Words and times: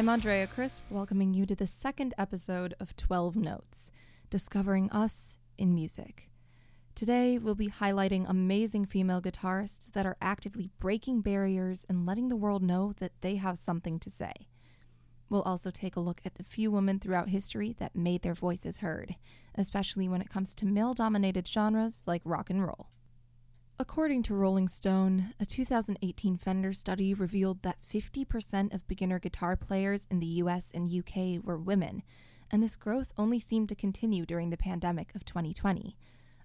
I'm 0.00 0.08
Andrea 0.08 0.46
Crisp, 0.46 0.82
welcoming 0.88 1.34
you 1.34 1.44
to 1.44 1.54
the 1.54 1.66
second 1.66 2.14
episode 2.16 2.72
of 2.80 2.96
12 2.96 3.36
Notes, 3.36 3.92
discovering 4.30 4.90
us 4.90 5.36
in 5.58 5.74
music. 5.74 6.30
Today, 6.94 7.36
we'll 7.36 7.54
be 7.54 7.68
highlighting 7.68 8.24
amazing 8.26 8.86
female 8.86 9.20
guitarists 9.20 9.92
that 9.92 10.06
are 10.06 10.16
actively 10.22 10.70
breaking 10.78 11.20
barriers 11.20 11.84
and 11.86 12.06
letting 12.06 12.30
the 12.30 12.36
world 12.36 12.62
know 12.62 12.94
that 12.96 13.12
they 13.20 13.36
have 13.36 13.58
something 13.58 13.98
to 13.98 14.08
say. 14.08 14.32
We'll 15.28 15.42
also 15.42 15.70
take 15.70 15.96
a 15.96 16.00
look 16.00 16.22
at 16.24 16.36
the 16.36 16.44
few 16.44 16.70
women 16.70 16.98
throughout 16.98 17.28
history 17.28 17.76
that 17.78 17.94
made 17.94 18.22
their 18.22 18.32
voices 18.32 18.78
heard, 18.78 19.16
especially 19.54 20.08
when 20.08 20.22
it 20.22 20.30
comes 20.30 20.54
to 20.54 20.64
male 20.64 20.94
dominated 20.94 21.46
genres 21.46 22.04
like 22.06 22.22
rock 22.24 22.48
and 22.48 22.64
roll. 22.64 22.88
According 23.80 24.24
to 24.24 24.34
Rolling 24.34 24.68
Stone, 24.68 25.32
a 25.40 25.46
2018 25.46 26.36
Fender 26.36 26.70
study 26.74 27.14
revealed 27.14 27.62
that 27.62 27.78
50% 27.90 28.74
of 28.74 28.86
beginner 28.86 29.18
guitar 29.18 29.56
players 29.56 30.06
in 30.10 30.20
the 30.20 30.26
US 30.26 30.70
and 30.74 30.86
UK 30.86 31.42
were 31.42 31.56
women, 31.56 32.02
and 32.50 32.62
this 32.62 32.76
growth 32.76 33.14
only 33.16 33.40
seemed 33.40 33.70
to 33.70 33.74
continue 33.74 34.26
during 34.26 34.50
the 34.50 34.58
pandemic 34.58 35.14
of 35.14 35.24
2020. 35.24 35.96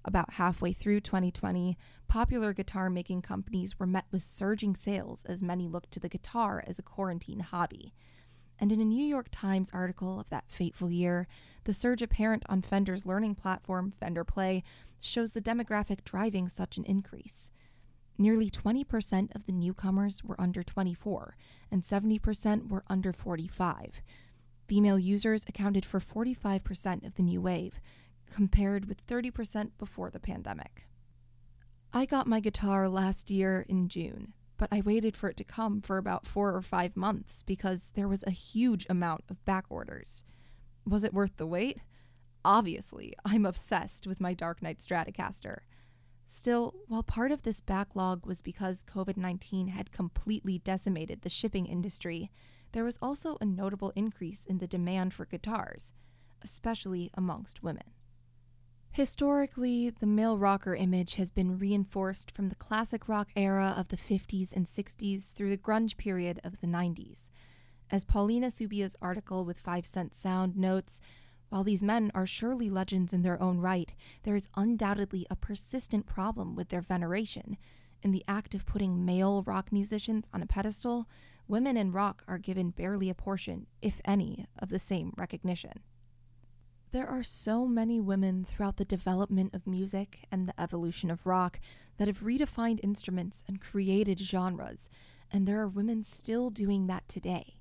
About 0.05 0.35
halfway 0.35 0.71
through 0.71 1.02
2020, 1.02 1.77
popular 2.08 2.53
guitar 2.53 2.89
making 2.89 3.21
companies 3.21 3.77
were 3.77 3.86
met 3.86 4.05
with 4.13 4.23
surging 4.23 4.73
sales 4.73 5.25
as 5.25 5.44
many 5.44 5.67
looked 5.67 5.91
to 5.91 5.99
the 5.99 6.08
guitar 6.08 6.63
as 6.66 6.80
a 6.80 6.83
quarantine 6.83 7.41
hobby. 7.41 7.94
And 8.58 8.72
in 8.72 8.80
a 8.80 8.86
New 8.86 9.06
York 9.06 9.28
Times 9.31 9.72
article 9.73 10.22
of 10.22 10.30
that 10.30 10.45
fateful 10.47 10.89
year, 10.89 11.28
the 11.66 11.73
surge 11.73 12.02
apparent 12.02 12.45
on 12.47 12.61
Fender's 12.61 13.06
learning 13.06 13.36
platform, 13.36 13.91
Fender 14.00 14.23
Play, 14.23 14.63
shows 15.06 15.34
the 15.34 15.42
demographic 15.42 16.03
driving 16.03 16.48
such 16.48 16.78
an 16.78 16.86
increase. 16.86 17.52
Nearly 18.17 18.50
20% 18.50 19.36
of 19.36 19.45
the 19.45 19.52
newcomers 19.52 20.23
were 20.23 20.39
under 20.39 20.64
24, 20.64 21.36
and 21.70 21.84
70% 21.84 22.70
were 22.70 22.84
under 22.88 23.12
45. 23.12 24.02
Female 24.67 24.97
users 24.97 25.45
accounted 25.47 25.86
for 25.86 26.00
45% 26.00 27.06
of 27.06 27.16
the 27.16 27.23
new 27.23 27.42
wave, 27.42 27.80
compared 28.34 28.86
with 28.86 29.06
30% 29.06 29.72
before 29.78 30.09
the 30.09 30.20
pandemic. 30.20 30.88
I 31.94 32.06
got 32.06 32.28
my 32.28 32.40
guitar 32.40 32.90
last 32.90 33.30
year 33.30 33.66
in 33.69 33.88
June, 33.90 34.34
but 34.58 34.69
I 34.72 34.81
waited 34.81 35.16
for 35.16 35.30
it 35.30 35.38
to 35.38 35.44
come 35.44 35.81
for 35.81 35.97
about 35.97 36.25
four 36.25 36.53
or 36.53 36.62
five 36.62 36.95
months 36.95 37.44
because 37.44 37.92
there 37.95 38.08
was 38.08 38.23
a 38.25 38.31
huge 38.31 38.86
amount 38.90 39.23
of 39.30 39.44
back 39.45 39.66
orders. 39.69 40.23
Was 40.86 41.03
it 41.03 41.14
worth 41.14 41.38
the 41.38 41.47
wait? 41.47 41.80
Obviously, 42.45 43.11
I'm 43.25 43.43
obsessed 43.43 44.05
with 44.05 44.21
my 44.21 44.35
Dark 44.35 44.61
Knight 44.61 44.77
Stratocaster. 44.77 45.61
Still, 46.27 46.75
while 46.88 47.01
part 47.01 47.31
of 47.31 47.41
this 47.41 47.59
backlog 47.59 48.27
was 48.27 48.43
because 48.43 48.83
COVID 48.83 49.17
19 49.17 49.69
had 49.69 49.91
completely 49.91 50.59
decimated 50.59 51.21
the 51.21 51.29
shipping 51.29 51.66
industry, 51.66 52.29
there 52.71 52.83
was 52.83 52.99
also 53.01 53.35
a 53.41 53.45
notable 53.45 53.91
increase 53.95 54.45
in 54.45 54.59
the 54.59 54.67
demand 54.67 55.11
for 55.11 55.25
guitars, 55.25 55.91
especially 56.43 57.09
amongst 57.16 57.63
women. 57.63 57.89
Historically, 58.91 59.89
the 59.89 60.05
male 60.05 60.38
rocker 60.38 60.75
image 60.75 61.16
has 61.16 61.31
been 61.31 61.57
reinforced 61.57 62.31
from 62.31 62.49
the 62.49 62.55
classic 62.55 63.09
rock 63.09 63.29
era 63.35 63.73
of 63.75 63.88
the 63.88 63.97
50s 63.97 64.53
and 64.55 64.67
60s 64.67 65.33
through 65.33 65.49
the 65.49 65.57
grunge 65.57 65.97
period 65.97 66.39
of 66.43 66.61
the 66.61 66.67
90s. 66.67 67.31
As 67.89 68.03
Paulina 68.03 68.47
Subia's 68.47 68.95
article 69.01 69.45
with 69.45 69.59
Five 69.59 69.85
Cent 69.85 70.13
Sound 70.13 70.55
notes, 70.55 71.01
while 71.49 71.63
these 71.63 71.83
men 71.83 72.11
are 72.13 72.25
surely 72.25 72.69
legends 72.69 73.13
in 73.13 73.22
their 73.22 73.41
own 73.41 73.59
right, 73.59 73.94
there 74.23 74.35
is 74.35 74.50
undoubtedly 74.56 75.25
a 75.29 75.35
persistent 75.35 76.06
problem 76.06 76.56
with 76.56 76.69
their 76.69 76.81
veneration. 76.81 77.57
In 78.01 78.11
the 78.11 78.25
act 78.28 78.53
of 78.53 78.66
putting 78.66 79.06
male 79.06 79.44
rock 79.44 79.72
musicians 79.72 80.25
on 80.34 80.41
a 80.41 80.47
pedestal, 80.47 81.07
women 81.47 81.78
in 81.78 81.91
rock 81.91 82.23
are 82.28 82.38
given 82.38 82.69
barely 82.72 83.09
a 83.09 83.16
portion, 83.16 83.67
if 83.81 84.01
any, 84.05 84.45
of 84.59 84.69
the 84.69 84.79
same 84.79 85.13
recognition. 85.17 85.81
There 86.91 87.07
are 87.07 87.23
so 87.23 87.66
many 87.66 88.00
women 88.00 88.45
throughout 88.45 88.78
the 88.78 88.85
development 88.85 89.53
of 89.53 89.67
music 89.67 90.25
and 90.31 90.47
the 90.47 90.59
evolution 90.59 91.11
of 91.11 91.25
rock 91.25 91.59
that 91.97 92.07
have 92.07 92.22
redefined 92.22 92.79
instruments 92.84 93.44
and 93.47 93.59
created 93.59 94.19
genres, 94.19 94.89
and 95.31 95.47
there 95.47 95.59
are 95.59 95.67
women 95.67 96.03
still 96.03 96.50
doing 96.50 96.88
that 96.88 97.07
today. 97.09 97.54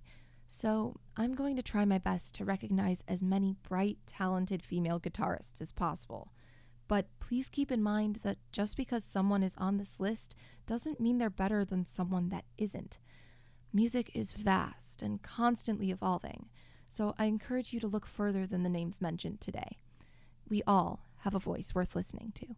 So, 0.47 0.97
I'm 1.16 1.34
going 1.34 1.56
to 1.56 1.62
try 1.62 1.84
my 1.84 1.99
best 1.99 2.34
to 2.37 2.44
recognize 2.44 3.03
as 3.09 3.22
many 3.22 3.56
bright, 3.66 3.99
talented 4.06 4.62
female 4.62 5.00
guitarists 5.00 5.60
as 5.60 5.72
possible. 5.72 6.32
But 6.87 7.06
please 7.19 7.49
keep 7.49 7.72
in 7.72 7.82
mind 7.82 8.16
that 8.16 8.38
just 8.53 8.77
because 8.77 9.05
someone 9.05 9.43
is 9.43 9.55
on 9.56 9.78
this 9.78 9.99
list 9.99 10.37
doesn't 10.66 11.00
mean 11.00 11.19
they're 11.19 11.31
better 11.31 11.65
than 11.65 11.87
someone 11.87 12.28
that 12.28 12.44
isn't. 12.59 12.99
Music 13.72 14.10
is 14.15 14.32
vast 14.32 15.03
and 15.03 15.22
constantly 15.22 15.91
evolving 15.91 16.47
so 16.94 17.12
I 17.19 17.25
encourage 17.25 17.72
you 17.72 17.81
to 17.81 17.88
look 17.88 18.06
further 18.06 18.47
than 18.47 18.62
the 18.62 18.69
names 18.69 19.00
mentioned 19.00 19.41
today. 19.41 19.78
We 20.49 20.62
all 20.65 21.00
have 21.22 21.34
a 21.34 21.41
voice 21.41 21.75
worth 21.75 21.97
listening 21.97 22.31
to. 22.37 22.55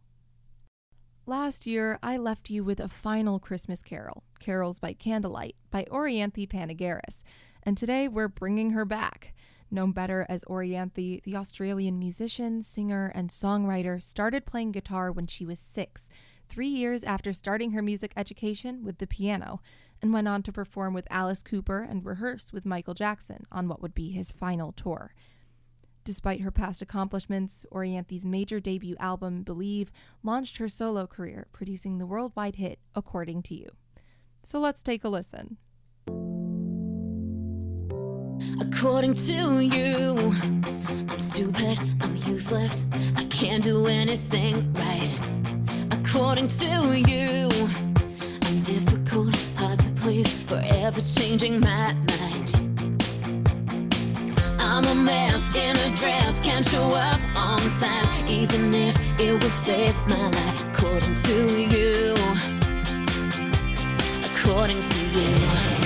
Last 1.28 1.66
year, 1.66 1.98
I 2.04 2.18
left 2.18 2.50
you 2.50 2.62
with 2.62 2.78
a 2.78 2.88
final 2.88 3.40
Christmas 3.40 3.82
carol, 3.82 4.22
Carols 4.38 4.78
by 4.78 4.92
Candlelight, 4.92 5.56
by 5.72 5.82
Orianthi 5.90 6.48
Panagaris, 6.48 7.24
and 7.64 7.76
today 7.76 8.06
we're 8.06 8.28
bringing 8.28 8.70
her 8.70 8.84
back. 8.84 9.34
Known 9.68 9.90
better 9.90 10.24
as 10.28 10.44
Orianthi, 10.44 11.20
the 11.24 11.34
Australian 11.34 11.98
musician, 11.98 12.62
singer, 12.62 13.10
and 13.12 13.28
songwriter 13.28 14.00
started 14.00 14.46
playing 14.46 14.70
guitar 14.70 15.10
when 15.10 15.26
she 15.26 15.44
was 15.44 15.58
six, 15.58 16.10
three 16.48 16.68
years 16.68 17.02
after 17.02 17.32
starting 17.32 17.72
her 17.72 17.82
music 17.82 18.12
education 18.16 18.84
with 18.84 18.98
the 18.98 19.06
piano, 19.08 19.60
and 20.00 20.12
went 20.12 20.28
on 20.28 20.44
to 20.44 20.52
perform 20.52 20.94
with 20.94 21.08
Alice 21.10 21.42
Cooper 21.42 21.80
and 21.80 22.06
rehearse 22.06 22.52
with 22.52 22.64
Michael 22.64 22.94
Jackson 22.94 23.46
on 23.50 23.66
what 23.66 23.82
would 23.82 23.96
be 23.96 24.10
his 24.10 24.30
final 24.30 24.70
tour. 24.70 25.12
Despite 26.06 26.40
her 26.42 26.52
past 26.52 26.82
accomplishments, 26.82 27.66
Orianthi's 27.72 28.24
major 28.24 28.60
debut 28.60 28.94
album, 29.00 29.42
Believe, 29.42 29.90
launched 30.22 30.58
her 30.58 30.68
solo 30.68 31.04
career, 31.04 31.48
producing 31.52 31.98
the 31.98 32.06
worldwide 32.06 32.54
hit 32.54 32.78
According 32.94 33.42
to 33.42 33.56
You. 33.56 33.70
So 34.44 34.60
let's 34.60 34.84
take 34.84 35.02
a 35.02 35.08
listen. 35.08 35.56
According 38.60 39.14
to 39.14 39.58
you, 39.58 40.32
I'm 41.10 41.18
stupid, 41.18 41.76
I'm 42.00 42.14
useless, 42.14 42.86
I 43.16 43.24
can't 43.24 43.64
do 43.64 43.88
anything 43.88 44.72
right. 44.74 45.12
According 45.90 46.46
to 46.46 47.00
you, 47.00 47.48
I'm 48.44 48.60
difficult, 48.60 49.34
hard 49.56 49.80
to 49.80 49.90
please, 49.96 50.40
forever 50.42 51.00
changing 51.00 51.58
my 51.58 51.94
mind. 51.94 52.25
I'm 54.76 54.84
a 54.84 54.94
mess 54.94 55.56
in 55.56 55.74
a 55.74 55.96
dress, 55.96 56.38
can't 56.38 56.62
show 56.62 56.84
up 56.88 57.18
on 57.34 57.58
time, 57.80 58.26
even 58.28 58.74
if 58.74 58.94
it 59.18 59.32
will 59.32 59.48
save 59.48 59.96
my 60.06 60.28
life. 60.28 60.70
According 60.70 61.14
to 61.14 61.66
you, 61.74 62.14
according 64.30 64.82
to 64.82 65.06
you. 65.18 65.85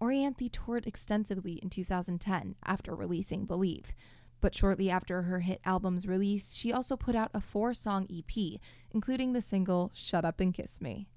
Orianthi 0.00 0.50
toured 0.50 0.86
extensively 0.86 1.54
in 1.54 1.70
2010 1.70 2.56
after 2.64 2.94
releasing 2.94 3.44
Believe. 3.44 3.92
But 4.40 4.54
shortly 4.54 4.88
after 4.88 5.22
her 5.22 5.40
hit 5.40 5.60
album's 5.64 6.06
release, 6.06 6.54
she 6.54 6.72
also 6.72 6.96
put 6.96 7.16
out 7.16 7.30
a 7.34 7.40
four 7.40 7.74
song 7.74 8.06
EP, 8.10 8.60
including 8.92 9.32
the 9.32 9.40
single 9.40 9.90
Shut 9.94 10.24
Up 10.24 10.40
and 10.40 10.54
Kiss 10.54 10.80
Me. 10.80 11.08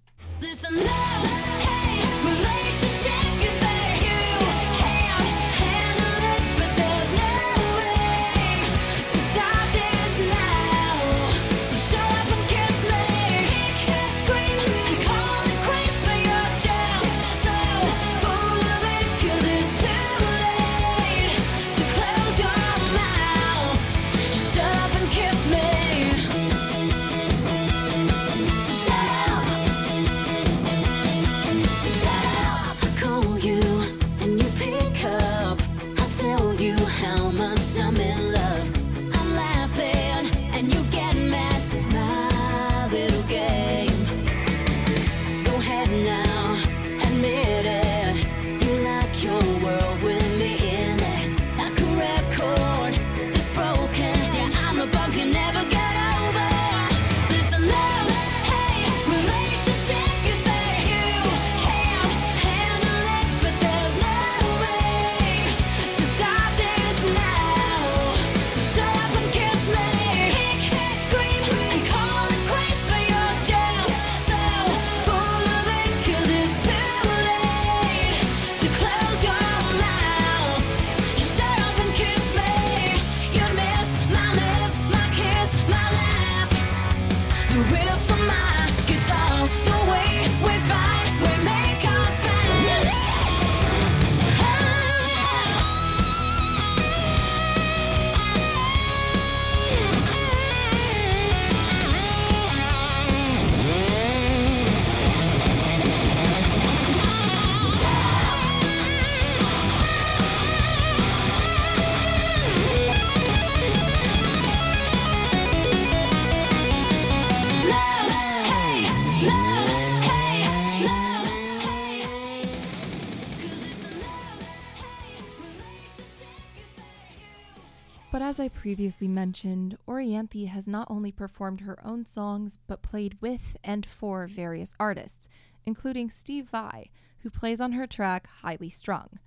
As 128.32 128.40
I 128.40 128.48
previously 128.48 129.10
mentioned, 129.10 129.78
Orianthi 129.86 130.48
has 130.48 130.66
not 130.66 130.88
only 130.90 131.12
performed 131.12 131.60
her 131.60 131.86
own 131.86 132.06
songs, 132.06 132.58
but 132.66 132.82
played 132.82 133.18
with 133.20 133.58
and 133.62 133.86
for 133.86 134.26
various 134.26 134.74
artists, 134.80 135.28
including 135.66 136.10
Steve 136.10 136.48
Vai, 136.48 136.92
who 137.24 137.30
plays 137.30 137.60
on 137.60 137.74
her 137.74 137.86
track 137.86 138.30
Highly 138.42 138.70
Strung. 138.70 139.20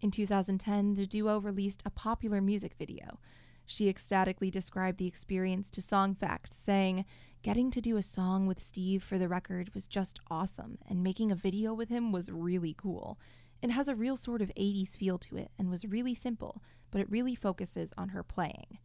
In 0.00 0.12
2010, 0.12 0.94
the 0.94 1.04
duo 1.04 1.38
released 1.38 1.82
a 1.84 1.90
popular 1.90 2.40
music 2.40 2.76
video. 2.78 3.18
She 3.66 3.88
ecstatically 3.88 4.52
described 4.52 4.98
the 4.98 5.08
experience 5.08 5.68
to 5.72 5.82
Song 5.82 6.14
Facts, 6.14 6.54
saying, 6.54 7.06
Getting 7.42 7.72
to 7.72 7.80
do 7.80 7.96
a 7.96 8.02
song 8.02 8.46
with 8.46 8.62
Steve 8.62 9.02
for 9.02 9.18
the 9.18 9.26
record 9.26 9.74
was 9.74 9.88
just 9.88 10.20
awesome, 10.30 10.78
and 10.88 11.02
making 11.02 11.32
a 11.32 11.34
video 11.34 11.74
with 11.74 11.88
him 11.88 12.12
was 12.12 12.30
really 12.30 12.72
cool. 12.78 13.18
It 13.64 13.70
has 13.70 13.88
a 13.88 13.94
real 13.94 14.18
sort 14.18 14.42
of 14.42 14.52
80s 14.58 14.94
feel 14.94 15.16
to 15.16 15.38
it 15.38 15.50
and 15.58 15.70
was 15.70 15.86
really 15.86 16.14
simple, 16.14 16.62
but 16.90 17.00
it 17.00 17.10
really 17.10 17.34
focuses 17.34 17.94
on 17.96 18.10
her 18.10 18.22
playing. 18.22 18.76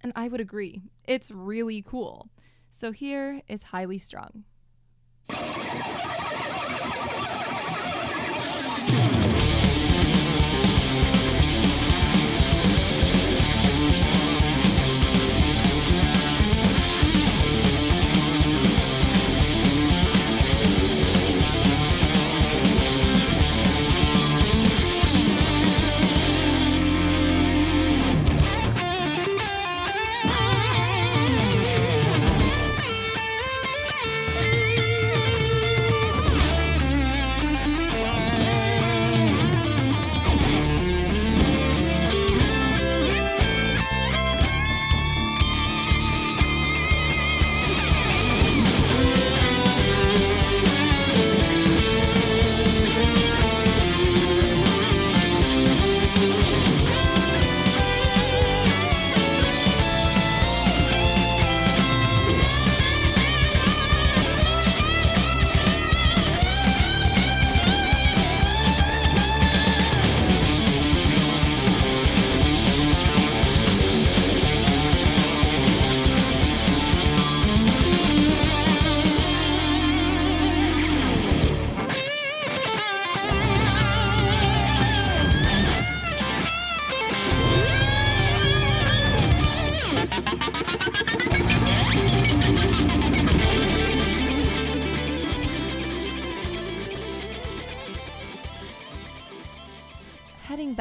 And 0.00 0.10
I 0.16 0.28
would 0.28 0.40
agree, 0.40 0.80
it's 1.04 1.30
really 1.30 1.82
cool. 1.82 2.30
So 2.70 2.92
here 2.92 3.42
is 3.46 3.64
Highly 3.64 3.98
Strung. 3.98 4.44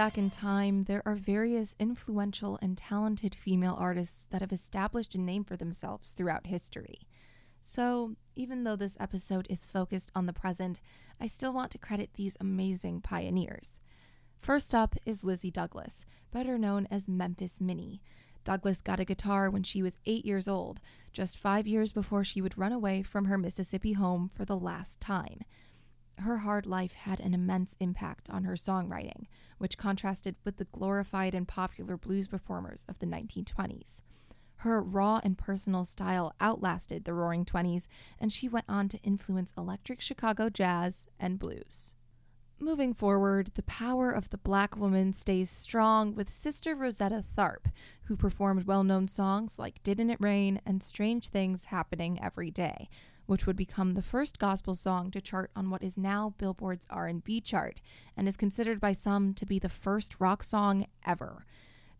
Back 0.05 0.19
in 0.19 0.29
time, 0.29 0.83
there 0.83 1.01
are 1.03 1.15
various 1.15 1.75
influential 1.79 2.59
and 2.61 2.77
talented 2.77 3.33
female 3.33 3.75
artists 3.79 4.27
that 4.29 4.39
have 4.39 4.51
established 4.51 5.15
a 5.15 5.19
name 5.19 5.43
for 5.43 5.57
themselves 5.57 6.11
throughout 6.11 6.45
history. 6.45 7.07
So, 7.63 8.13
even 8.35 8.63
though 8.63 8.75
this 8.75 8.97
episode 8.99 9.47
is 9.49 9.65
focused 9.65 10.11
on 10.13 10.27
the 10.27 10.31
present, 10.31 10.79
I 11.19 11.25
still 11.25 11.51
want 11.51 11.71
to 11.71 11.79
credit 11.79 12.11
these 12.13 12.37
amazing 12.39 13.01
pioneers. 13.01 13.81
First 14.39 14.75
up 14.75 14.95
is 15.07 15.23
Lizzie 15.23 15.49
Douglas, 15.49 16.05
better 16.31 16.59
known 16.59 16.87
as 16.91 17.09
Memphis 17.09 17.59
Minnie. 17.59 18.03
Douglas 18.43 18.81
got 18.81 18.99
a 18.99 19.05
guitar 19.05 19.49
when 19.49 19.63
she 19.63 19.81
was 19.81 19.97
eight 20.05 20.23
years 20.23 20.47
old, 20.47 20.81
just 21.13 21.39
five 21.39 21.65
years 21.65 21.91
before 21.91 22.23
she 22.23 22.43
would 22.43 22.59
run 22.59 22.71
away 22.71 23.01
from 23.01 23.25
her 23.25 23.39
Mississippi 23.39 23.93
home 23.93 24.29
for 24.29 24.45
the 24.45 24.55
last 24.55 25.01
time. 25.01 25.39
Her 26.19 26.37
hard 26.37 26.67
life 26.67 26.93
had 26.93 27.19
an 27.19 27.33
immense 27.33 27.75
impact 27.79 28.29
on 28.29 28.43
her 28.43 28.53
songwriting, 28.53 29.25
which 29.65 29.79
contrasted 29.79 30.35
with 30.43 30.57
the 30.57 30.65
glorified 30.65 31.33
and 31.33 31.47
popular 31.47 31.97
blues 31.97 32.27
performers 32.27 32.85
of 32.87 32.99
the 32.99 33.05
1920s. 33.07 34.01
Her 34.57 34.79
raw 34.79 35.19
and 35.23 35.39
personal 35.39 35.85
style 35.85 36.35
outlasted 36.39 37.03
the 37.03 37.15
roaring 37.15 37.45
20s, 37.45 37.87
and 38.19 38.31
she 38.31 38.47
went 38.47 38.67
on 38.69 38.89
to 38.89 39.01
influence 39.01 39.55
electric 39.57 40.01
Chicago 40.01 40.51
jazz 40.51 41.07
and 41.19 41.39
blues. 41.39 41.95
Moving 42.59 42.93
forward, 42.93 43.55
the 43.55 43.63
power 43.63 44.11
of 44.11 44.29
the 44.29 44.37
black 44.37 44.77
woman 44.77 45.13
stays 45.13 45.49
strong 45.49 46.13
with 46.13 46.29
Sister 46.29 46.75
Rosetta 46.75 47.23
Tharpe, 47.35 47.71
who 48.03 48.15
performed 48.15 48.67
well-known 48.67 49.07
songs 49.07 49.57
like 49.57 49.81
Didn't 49.81 50.11
It 50.11 50.21
Rain 50.21 50.61
and 50.63 50.83
Strange 50.83 51.29
Things 51.29 51.65
Happening 51.65 52.23
Every 52.23 52.51
Day, 52.51 52.87
which 53.25 53.45
would 53.45 53.55
become 53.55 53.93
the 53.93 54.01
first 54.01 54.39
gospel 54.39 54.75
song 54.75 55.11
to 55.11 55.21
chart 55.21 55.51
on 55.55 55.69
what 55.69 55.83
is 55.83 55.97
now 55.97 56.33
Billboard's 56.37 56.87
R&B 56.89 57.41
chart 57.41 57.81
and 58.15 58.27
is 58.27 58.37
considered 58.37 58.79
by 58.79 58.93
some 58.93 59.33
to 59.33 59.45
be 59.45 59.59
the 59.59 59.69
first 59.69 60.15
rock 60.19 60.43
song 60.43 60.85
ever. 61.05 61.45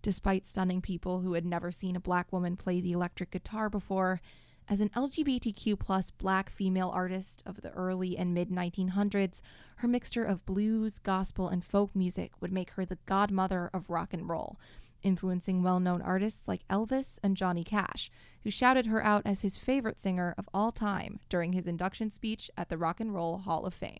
Despite 0.01 0.46
stunning 0.46 0.82
people 0.82 1.22
who 1.22 1.34
had 1.34 1.46
never 1.46 1.72
seen 1.72 1.96
a 1.96 2.00
black 2.00 2.32
woman 2.32 2.55
play 2.55 2.79
the 2.79 2.91
electric 2.91 3.32
guitar 3.32 3.70
before, 3.70 4.22
as 4.67 4.82
an 4.82 4.89
LGBTQ 4.89 5.79
plus 5.79 6.10
black 6.10 6.50
female 6.50 6.89
artist 6.94 7.44
of 7.46 7.62
the 7.62 7.72
early 7.72 8.17
and 8.17 8.34
mid 8.34 8.50
1900s, 8.50 9.41
her 9.77 9.88
mixture 9.88 10.24
of 10.24 10.46
blues, 10.46 10.98
gospel, 10.98 11.50
and 11.50 11.63
folk 11.63 11.96
music 11.96 12.32
would 12.39 12.51
make 12.51 12.72
her 12.72 12.86
the 12.86 12.98
godmother 13.05 13.70
of 13.74 13.89
rock 13.89 14.13
and 14.13 14.27
roll, 14.27 14.60
influencing 15.06 15.64
well 15.64 15.80
known 15.80 16.02
artists 16.02 16.48
like 16.48 16.68
Elvis 16.68 17.20
and 17.24 17.38
Johnny 17.38 17.64
Cash, 17.64 18.12
who 18.44 18.52
shouted 18.52 18.88
her 18.88 19.04
out 19.04 19.22
as 19.24 19.42
his 19.42 19.58
favorite 19.58 20.00
singer 20.00 20.36
of 20.38 20.50
all 20.54 20.72
time 20.72 21.20
during 21.30 21.54
his 21.54 21.68
induction 21.68 22.10
speech 22.10 22.52
at 22.58 22.70
the 22.70 22.78
Rock 22.78 23.00
and 23.00 23.14
Roll 23.14 23.38
Hall 23.38 23.66
of 23.66 23.74
Fame. 23.74 24.00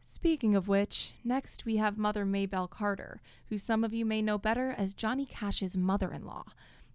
Speaking 0.00 0.56
of 0.56 0.66
which, 0.66 1.14
next 1.22 1.64
we 1.64 1.76
have 1.76 1.96
Mother 1.96 2.24
Maybelle 2.24 2.66
Carter, 2.66 3.20
who 3.48 3.56
some 3.56 3.84
of 3.84 3.94
you 3.94 4.04
may 4.04 4.20
know 4.20 4.36
better 4.36 4.74
as 4.76 4.94
Johnny 4.94 5.24
Cash's 5.24 5.76
mother 5.76 6.12
in 6.12 6.26
law. 6.26 6.44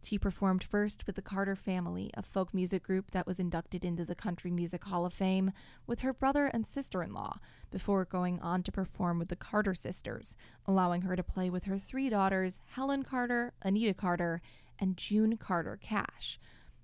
She 0.04 0.18
performed 0.18 0.64
first 0.64 1.06
with 1.06 1.16
the 1.16 1.22
Carter 1.22 1.56
Family, 1.56 2.12
a 2.14 2.24
folk 2.24 2.54
music 2.54 2.84
group 2.84 3.12
that 3.12 3.28
was 3.28 3.40
inducted 3.40 3.84
into 3.84 4.06
the 4.06 4.16
Country 4.16 4.52
Music 4.52 4.86
Hall 4.86 5.06
of 5.06 5.14
Fame, 5.14 5.52
with 5.86 6.00
her 6.00 6.14
brother 6.14 6.46
and 6.46 6.66
sister 6.66 7.04
in 7.04 7.12
law, 7.12 7.40
before 7.72 8.06
going 8.06 8.40
on 8.40 8.64
to 8.64 8.72
perform 8.72 9.20
with 9.20 9.28
the 9.28 9.36
Carter 9.36 9.74
Sisters, 9.74 10.38
allowing 10.66 11.02
her 11.02 11.16
to 11.16 11.24
play 11.24 11.50
with 11.50 11.66
her 11.66 11.78
three 11.78 12.10
daughters, 12.10 12.62
Helen 12.68 13.04
Carter, 13.04 13.54
Anita 13.64 13.94
Carter, 13.94 14.42
and 14.80 14.96
June 14.96 15.36
Carter 15.36 15.78
Cash. 15.82 16.40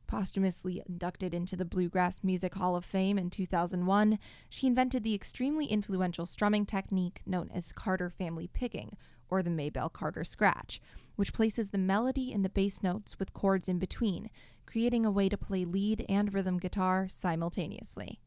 Posthumously 0.07 0.83
inducted 0.85 1.33
into 1.33 1.55
the 1.55 1.65
Bluegrass 1.65 2.23
Music 2.23 2.55
Hall 2.55 2.75
of 2.75 2.83
Fame 2.83 3.17
in 3.17 3.29
2001, 3.29 4.19
she 4.49 4.67
invented 4.67 5.03
the 5.03 5.15
extremely 5.15 5.65
influential 5.67 6.25
strumming 6.25 6.65
technique 6.65 7.21
known 7.25 7.49
as 7.53 7.71
Carter 7.71 8.09
Family 8.09 8.47
Picking, 8.47 8.97
or 9.29 9.41
the 9.41 9.49
Maybelle 9.49 9.89
Carter 9.89 10.23
Scratch 10.23 10.81
which 11.15 11.33
places 11.33 11.69
the 11.69 11.77
melody 11.77 12.31
in 12.31 12.41
the 12.41 12.49
bass 12.49 12.81
notes 12.83 13.19
with 13.19 13.33
chords 13.33 13.69
in 13.69 13.79
between, 13.79 14.29
creating 14.65 15.05
a 15.05 15.11
way 15.11 15.29
to 15.29 15.37
play 15.37 15.65
lead 15.65 16.05
and 16.09 16.33
rhythm 16.33 16.57
guitar 16.57 17.07
simultaneously. 17.07 18.19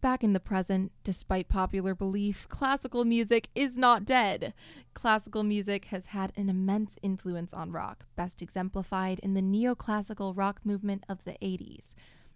Back 0.00 0.22
in 0.22 0.34
the 0.34 0.40
present, 0.40 0.92
despite 1.02 1.48
popular 1.48 1.94
belief, 1.94 2.46
classical 2.50 3.06
music 3.06 3.48
is 3.54 3.78
not 3.78 4.04
dead. 4.04 4.52
Classical 4.92 5.42
music 5.42 5.86
has 5.86 6.08
had 6.08 6.30
an 6.36 6.50
immense 6.50 6.98
influence 7.02 7.54
on 7.54 7.72
rock, 7.72 8.04
best 8.14 8.42
exemplified 8.42 9.18
in 9.20 9.32
the 9.32 9.40
neoclassical 9.40 10.36
rock 10.36 10.60
movement 10.62 11.04
of 11.08 11.24
the 11.24 11.38
80s. 11.40 11.94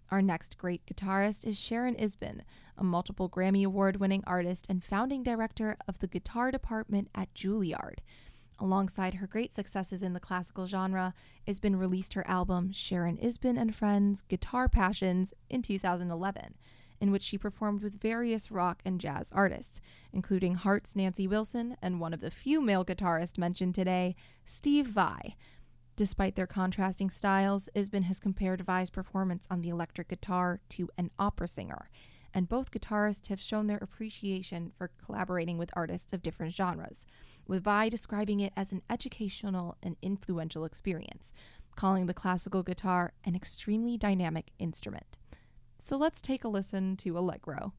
Our 0.09 0.23
next 0.23 0.57
great 0.57 0.81
guitarist 0.87 1.45
is 1.45 1.59
Sharon 1.59 1.93
Isbin, 1.93 2.41
a 2.75 2.83
multiple 2.83 3.29
Grammy 3.29 3.63
Award 3.63 3.97
winning 3.97 4.23
artist 4.25 4.65
and 4.67 4.83
founding 4.83 5.21
director 5.21 5.77
of 5.87 5.99
the 5.99 6.07
guitar 6.07 6.49
department 6.49 7.09
at 7.13 7.31
Juilliard, 7.35 7.99
alongside 8.59 9.15
her 9.15 9.27
great 9.27 9.53
successes 9.53 10.03
in 10.03 10.13
the 10.13 10.19
classical 10.19 10.67
genre, 10.67 11.13
Isbin 11.47 11.77
released 11.77 12.13
her 12.13 12.27
album 12.27 12.71
Sharon 12.71 13.17
Isbin 13.17 13.57
and 13.57 13.75
Friends 13.75 14.21
Guitar 14.23 14.67
Passions 14.67 15.33
in 15.49 15.61
2011, 15.61 16.55
in 16.99 17.11
which 17.11 17.23
she 17.23 17.37
performed 17.37 17.81
with 17.81 18.01
various 18.01 18.51
rock 18.51 18.81
and 18.85 18.99
jazz 18.99 19.31
artists, 19.31 19.81
including 20.11 20.55
Heart's 20.55 20.95
Nancy 20.95 21.27
Wilson 21.27 21.77
and 21.81 21.99
one 21.99 22.13
of 22.13 22.21
the 22.21 22.31
few 22.31 22.61
male 22.61 22.85
guitarists 22.85 23.37
mentioned 23.37 23.75
today, 23.75 24.15
Steve 24.45 24.87
Vai. 24.87 25.35
Despite 25.95 26.35
their 26.35 26.47
contrasting 26.47 27.09
styles, 27.09 27.67
Isbin 27.75 28.03
has 28.03 28.19
compared 28.19 28.61
Vai's 28.61 28.89
performance 28.89 29.47
on 29.51 29.61
the 29.61 29.69
electric 29.69 30.07
guitar 30.07 30.61
to 30.69 30.89
an 30.97 31.11
opera 31.19 31.47
singer 31.47 31.89
and 32.33 32.49
both 32.49 32.71
guitarists 32.71 33.27
have 33.29 33.39
shown 33.39 33.67
their 33.67 33.77
appreciation 33.77 34.71
for 34.77 34.91
collaborating 35.03 35.57
with 35.57 35.71
artists 35.73 36.13
of 36.13 36.21
different 36.21 36.53
genres, 36.53 37.05
with 37.47 37.63
Vai 37.63 37.89
describing 37.89 38.39
it 38.39 38.53
as 38.55 38.71
an 38.71 38.81
educational 38.89 39.77
and 39.81 39.95
influential 40.01 40.65
experience, 40.65 41.33
calling 41.75 42.05
the 42.05 42.13
classical 42.13 42.63
guitar 42.63 43.13
an 43.25 43.35
extremely 43.35 43.97
dynamic 43.97 44.51
instrument. 44.59 45.17
So 45.77 45.97
let's 45.97 46.21
take 46.21 46.43
a 46.43 46.49
listen 46.49 46.97
to 46.97 47.17
Allegro. 47.17 47.73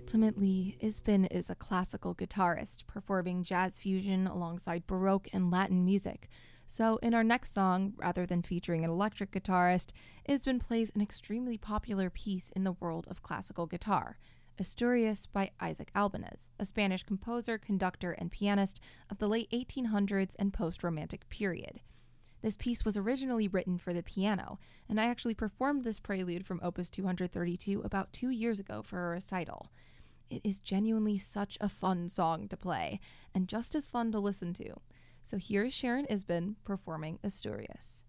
Ultimately, 0.00 0.78
Isbin 0.80 1.26
is 1.30 1.50
a 1.50 1.54
classical 1.54 2.14
guitarist, 2.14 2.86
performing 2.86 3.44
jazz 3.44 3.78
fusion 3.78 4.26
alongside 4.26 4.86
Baroque 4.86 5.28
and 5.30 5.50
Latin 5.50 5.84
music. 5.84 6.30
So, 6.66 6.96
in 7.02 7.12
our 7.12 7.22
next 7.22 7.52
song, 7.52 7.92
rather 7.98 8.24
than 8.24 8.40
featuring 8.40 8.82
an 8.82 8.90
electric 8.90 9.30
guitarist, 9.30 9.92
Isbin 10.26 10.58
plays 10.58 10.90
an 10.94 11.02
extremely 11.02 11.58
popular 11.58 12.08
piece 12.08 12.48
in 12.56 12.64
the 12.64 12.72
world 12.72 13.08
of 13.10 13.22
classical 13.22 13.66
guitar, 13.66 14.18
Asturias 14.58 15.26
by 15.26 15.50
Isaac 15.60 15.92
Albeniz, 15.94 16.48
a 16.58 16.64
Spanish 16.64 17.02
composer, 17.02 17.58
conductor, 17.58 18.12
and 18.12 18.32
pianist 18.32 18.80
of 19.10 19.18
the 19.18 19.28
late 19.28 19.50
1800s 19.50 20.34
and 20.38 20.54
post 20.54 20.82
Romantic 20.82 21.28
period. 21.28 21.80
This 22.42 22.56
piece 22.56 22.84
was 22.84 22.96
originally 22.96 23.48
written 23.48 23.76
for 23.76 23.92
the 23.92 24.02
piano, 24.02 24.58
and 24.88 25.00
I 25.00 25.06
actually 25.06 25.34
performed 25.34 25.84
this 25.84 25.98
prelude 25.98 26.46
from 26.46 26.60
Opus 26.62 26.88
232 26.88 27.82
about 27.82 28.12
two 28.12 28.30
years 28.30 28.58
ago 28.58 28.82
for 28.82 29.06
a 29.06 29.10
recital. 29.10 29.66
It 30.30 30.40
is 30.42 30.58
genuinely 30.58 31.18
such 31.18 31.58
a 31.60 31.68
fun 31.68 32.08
song 32.08 32.48
to 32.48 32.56
play, 32.56 33.00
and 33.34 33.48
just 33.48 33.74
as 33.74 33.86
fun 33.86 34.10
to 34.12 34.20
listen 34.20 34.54
to. 34.54 34.74
So 35.22 35.36
here 35.36 35.64
is 35.64 35.74
Sharon 35.74 36.06
Isbin 36.06 36.56
performing 36.64 37.18
Asturias. 37.22 38.04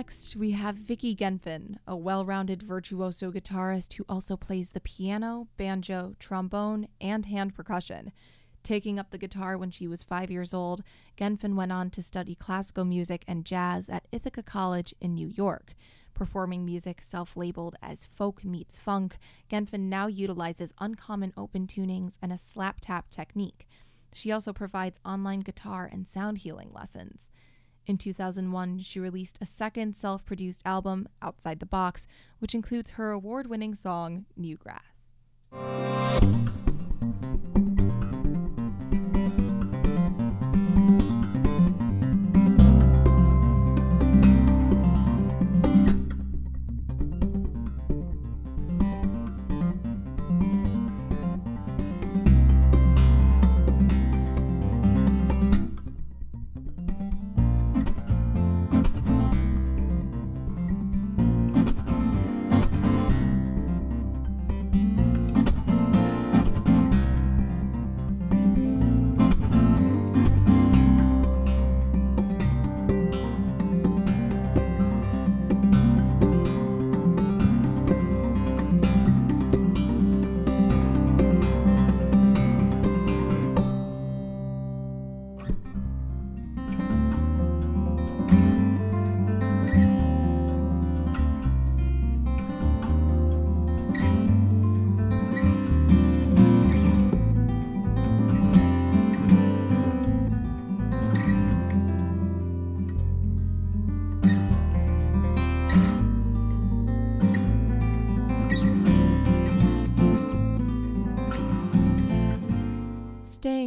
Next, 0.00 0.34
we 0.34 0.52
have 0.52 0.76
Vicki 0.76 1.14
Genfan, 1.14 1.76
a 1.86 1.94
well 1.94 2.24
rounded 2.24 2.62
virtuoso 2.62 3.30
guitarist 3.30 3.92
who 3.92 4.06
also 4.08 4.34
plays 4.34 4.70
the 4.70 4.80
piano, 4.80 5.48
banjo, 5.58 6.14
trombone, 6.18 6.88
and 7.02 7.26
hand 7.26 7.54
percussion. 7.54 8.10
Taking 8.62 8.98
up 8.98 9.10
the 9.10 9.18
guitar 9.18 9.58
when 9.58 9.70
she 9.70 9.86
was 9.86 10.02
five 10.02 10.30
years 10.30 10.54
old, 10.54 10.82
Genfan 11.18 11.54
went 11.54 11.70
on 11.70 11.90
to 11.90 12.00
study 12.00 12.34
classical 12.34 12.86
music 12.86 13.24
and 13.28 13.44
jazz 13.44 13.90
at 13.90 14.08
Ithaca 14.10 14.42
College 14.42 14.94
in 15.02 15.12
New 15.12 15.28
York. 15.28 15.74
Performing 16.14 16.64
music 16.64 17.02
self 17.02 17.36
labeled 17.36 17.76
as 17.82 18.06
folk 18.06 18.42
meets 18.42 18.78
funk, 18.78 19.18
Genfan 19.50 19.90
now 19.90 20.06
utilizes 20.06 20.72
uncommon 20.80 21.34
open 21.36 21.66
tunings 21.66 22.14
and 22.22 22.32
a 22.32 22.38
slap 22.38 22.78
tap 22.80 23.10
technique. 23.10 23.68
She 24.14 24.32
also 24.32 24.54
provides 24.54 24.98
online 25.04 25.40
guitar 25.40 25.86
and 25.92 26.08
sound 26.08 26.38
healing 26.38 26.70
lessons. 26.72 27.30
In 27.86 27.98
2001, 27.98 28.80
she 28.80 29.00
released 29.00 29.38
a 29.40 29.46
second 29.46 29.96
self 29.96 30.24
produced 30.24 30.62
album, 30.64 31.08
Outside 31.22 31.60
the 31.60 31.66
Box, 31.66 32.06
which 32.38 32.54
includes 32.54 32.92
her 32.92 33.10
award 33.10 33.48
winning 33.48 33.74
song, 33.74 34.26
New 34.36 34.56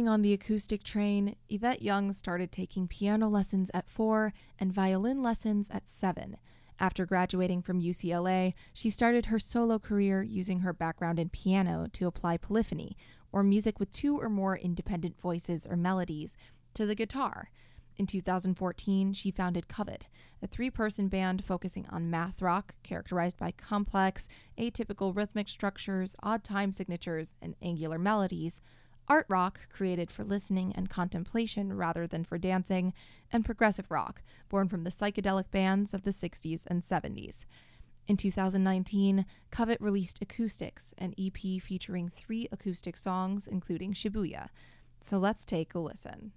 On 0.06 0.22
the 0.22 0.32
acoustic 0.32 0.82
train, 0.82 1.36
Yvette 1.48 1.80
Young 1.80 2.12
started 2.12 2.52
taking 2.52 2.86
piano 2.86 3.28
lessons 3.28 3.70
at 3.72 3.88
four 3.88 4.34
and 4.58 4.72
violin 4.72 5.22
lessons 5.22 5.70
at 5.70 5.88
seven. 5.88 6.36
After 6.78 7.06
graduating 7.06 7.62
from 7.62 7.80
UCLA, 7.80 8.54
she 8.72 8.90
started 8.90 9.26
her 9.26 9.38
solo 9.38 9.78
career 9.78 10.22
using 10.22 10.60
her 10.60 10.72
background 10.72 11.18
in 11.18 11.30
piano 11.30 11.86
to 11.92 12.06
apply 12.06 12.36
polyphony, 12.36 12.96
or 13.32 13.42
music 13.42 13.80
with 13.80 13.92
two 13.92 14.18
or 14.20 14.28
more 14.28 14.56
independent 14.56 15.20
voices 15.20 15.64
or 15.64 15.76
melodies, 15.76 16.36
to 16.74 16.84
the 16.84 16.94
guitar. 16.94 17.50
In 17.96 18.06
2014, 18.06 19.12
she 19.12 19.30
founded 19.30 19.68
Covet, 19.68 20.08
a 20.42 20.46
three 20.46 20.70
person 20.70 21.08
band 21.08 21.44
focusing 21.44 21.86
on 21.90 22.10
math 22.10 22.42
rock, 22.42 22.74
characterized 22.82 23.38
by 23.38 23.52
complex, 23.52 24.28
atypical 24.58 25.16
rhythmic 25.16 25.48
structures, 25.48 26.14
odd 26.22 26.44
time 26.44 26.72
signatures, 26.72 27.36
and 27.40 27.54
angular 27.62 27.98
melodies 27.98 28.60
art 29.08 29.26
rock, 29.28 29.68
created 29.70 30.10
for 30.10 30.24
listening 30.24 30.72
and 30.74 30.88
contemplation 30.90 31.72
rather 31.72 32.06
than 32.06 32.24
for 32.24 32.38
dancing, 32.38 32.92
and 33.32 33.44
progressive 33.44 33.90
rock, 33.90 34.22
born 34.48 34.68
from 34.68 34.84
the 34.84 34.90
psychedelic 34.90 35.50
bands 35.50 35.94
of 35.94 36.02
the 36.02 36.10
60s 36.10 36.64
and 36.66 36.82
70s. 36.82 37.46
In 38.06 38.16
2019, 38.16 39.24
Covet 39.50 39.80
released 39.80 40.20
Acoustics, 40.20 40.92
an 40.98 41.14
EP 41.18 41.62
featuring 41.62 42.08
three 42.08 42.48
acoustic 42.52 42.98
songs, 42.98 43.46
including 43.46 43.94
Shibuya. 43.94 44.48
So 45.00 45.18
let's 45.18 45.44
take 45.44 45.74
a 45.74 45.78
listen. 45.78 46.32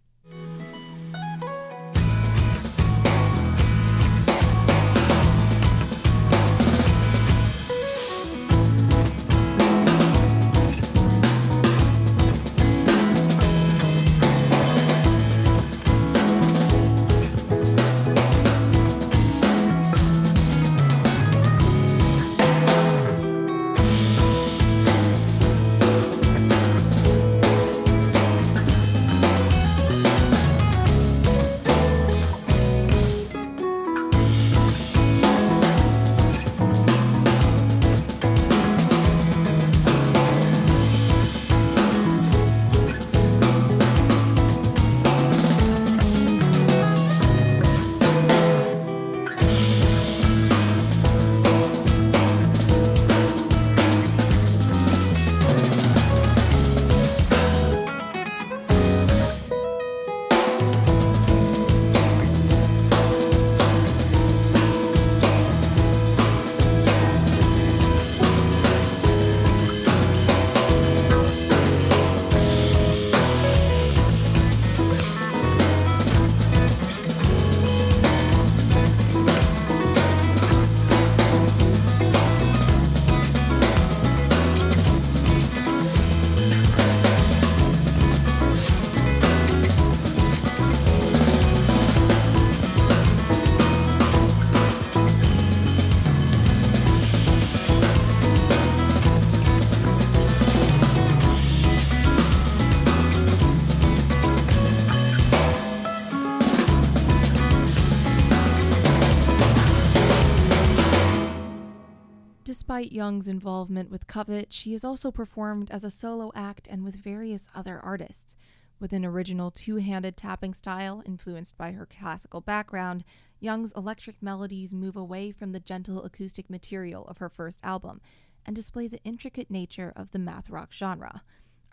Despite 112.78 112.94
Young's 112.94 113.28
involvement 113.28 113.90
with 113.90 114.06
Covet, 114.06 114.54
she 114.54 114.72
has 114.74 114.84
also 114.84 115.10
performed 115.10 115.72
as 115.72 115.84
a 115.84 115.90
solo 115.90 116.32
act 116.36 116.68
and 116.70 116.84
with 116.84 116.96
various 116.96 117.50
other 117.56 117.80
artists. 117.80 118.36
With 118.80 118.94
an 118.94 119.04
original 119.04 119.50
two 119.50 119.78
handed 119.78 120.16
tapping 120.16 120.54
style 120.54 121.02
influenced 121.04 121.58
by 121.58 121.72
her 121.72 121.88
classical 121.88 122.40
background, 122.40 123.04
Young's 123.40 123.72
electric 123.72 124.22
melodies 124.22 124.76
move 124.76 124.96
away 124.96 125.32
from 125.32 125.54
the 125.54 125.60
gentle 125.60 126.04
acoustic 126.04 126.52
material 126.52 127.04
of 127.06 127.18
her 127.18 127.30
first 127.30 127.62
album 127.64 128.00
and 128.46 128.56
display 128.56 128.88
the 128.88 129.04
intricate 129.04 129.50
nature 129.50 129.92
of 129.96 130.12
the 130.12 130.20
math 130.20 130.52
rock 130.52 130.72
genre. 130.72 131.24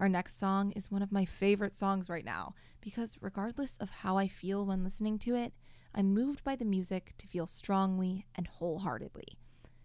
Our 0.00 0.08
next 0.08 0.38
song 0.38 0.72
is 0.72 0.90
one 0.90 1.02
of 1.02 1.12
my 1.12 1.26
favorite 1.26 1.74
songs 1.74 2.08
right 2.08 2.24
now 2.24 2.54
because, 2.80 3.18
regardless 3.20 3.76
of 3.76 3.90
how 3.90 4.16
I 4.16 4.26
feel 4.26 4.64
when 4.64 4.82
listening 4.82 5.18
to 5.18 5.34
it, 5.34 5.52
I'm 5.94 6.14
moved 6.14 6.42
by 6.42 6.56
the 6.56 6.64
music 6.64 7.12
to 7.18 7.26
feel 7.26 7.46
strongly 7.46 8.24
and 8.34 8.46
wholeheartedly. 8.46 9.36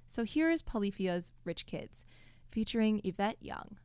So 0.09 0.23
here 0.23 0.49
is 0.49 0.63
Polyphia's 0.63 1.31
Rich 1.45 1.67
Kids, 1.67 2.03
featuring 2.49 2.99
Yvette 3.03 3.37
Young. 3.41 3.77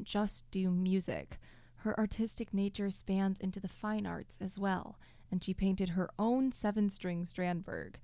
Doesn't 0.00 0.06
just 0.06 0.50
do 0.50 0.70
music. 0.70 1.38
Her 1.76 1.98
artistic 1.98 2.54
nature 2.54 2.90
spans 2.90 3.38
into 3.38 3.60
the 3.60 3.68
fine 3.68 4.06
arts 4.06 4.38
as 4.40 4.58
well, 4.58 4.98
and 5.30 5.44
she 5.44 5.52
painted 5.52 5.90
her 5.90 6.10
own 6.18 6.52
seven 6.52 6.88
string 6.88 7.24
Strandberg. 7.24 7.96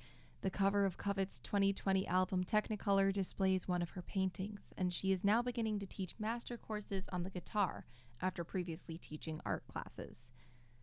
The 0.42 0.50
cover 0.50 0.84
of 0.84 0.98
Covet's 0.98 1.38
2020 1.38 2.06
album 2.06 2.44
Technicolor 2.44 3.12
displays 3.12 3.66
one 3.66 3.80
of 3.80 3.90
her 3.90 4.02
paintings, 4.02 4.74
and 4.76 4.92
she 4.92 5.10
is 5.10 5.24
now 5.24 5.40
beginning 5.40 5.78
to 5.78 5.86
teach 5.86 6.14
master 6.18 6.58
courses 6.58 7.08
on 7.12 7.22
the 7.22 7.30
guitar 7.30 7.86
after 8.20 8.44
previously 8.44 8.98
teaching 8.98 9.40
art 9.46 9.64
classes. 9.66 10.32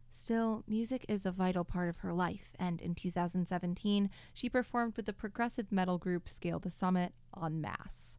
Still, 0.09 0.63
music 0.67 1.05
is 1.07 1.25
a 1.27 1.31
vital 1.31 1.63
part 1.63 1.89
of 1.89 1.97
her 1.97 2.13
life, 2.13 2.55
and 2.59 2.81
in 2.81 2.95
2017, 2.95 4.09
she 4.33 4.49
performed 4.49 4.97
with 4.97 5.05
the 5.05 5.13
progressive 5.13 5.71
metal 5.71 5.99
group 5.99 6.27
Scale 6.27 6.59
the 6.59 6.71
Summit 6.71 7.13
en 7.39 7.61
masse. 7.61 8.17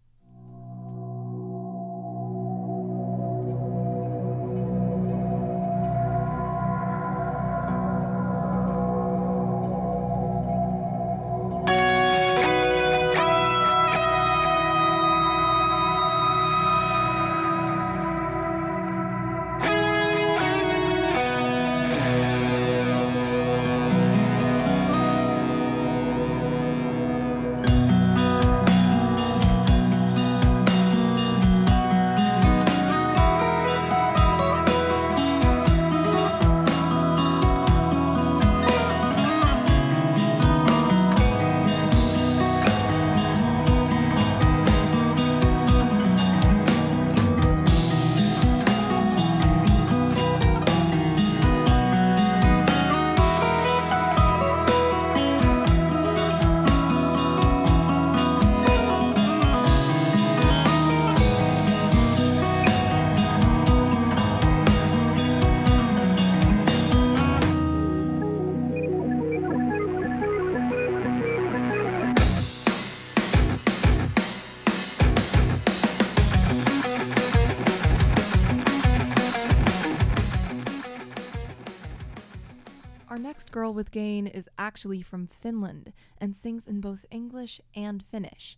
With 83.75 83.91
Gain 83.91 84.29
is 84.29 84.49
actually 84.57 85.03
from 85.03 85.27
Finland 85.27 85.93
and 86.19 86.37
sings 86.37 86.69
in 86.69 86.81
both 86.81 87.05
English 87.11 87.61
and 87.75 88.05
Finnish. 88.05 88.57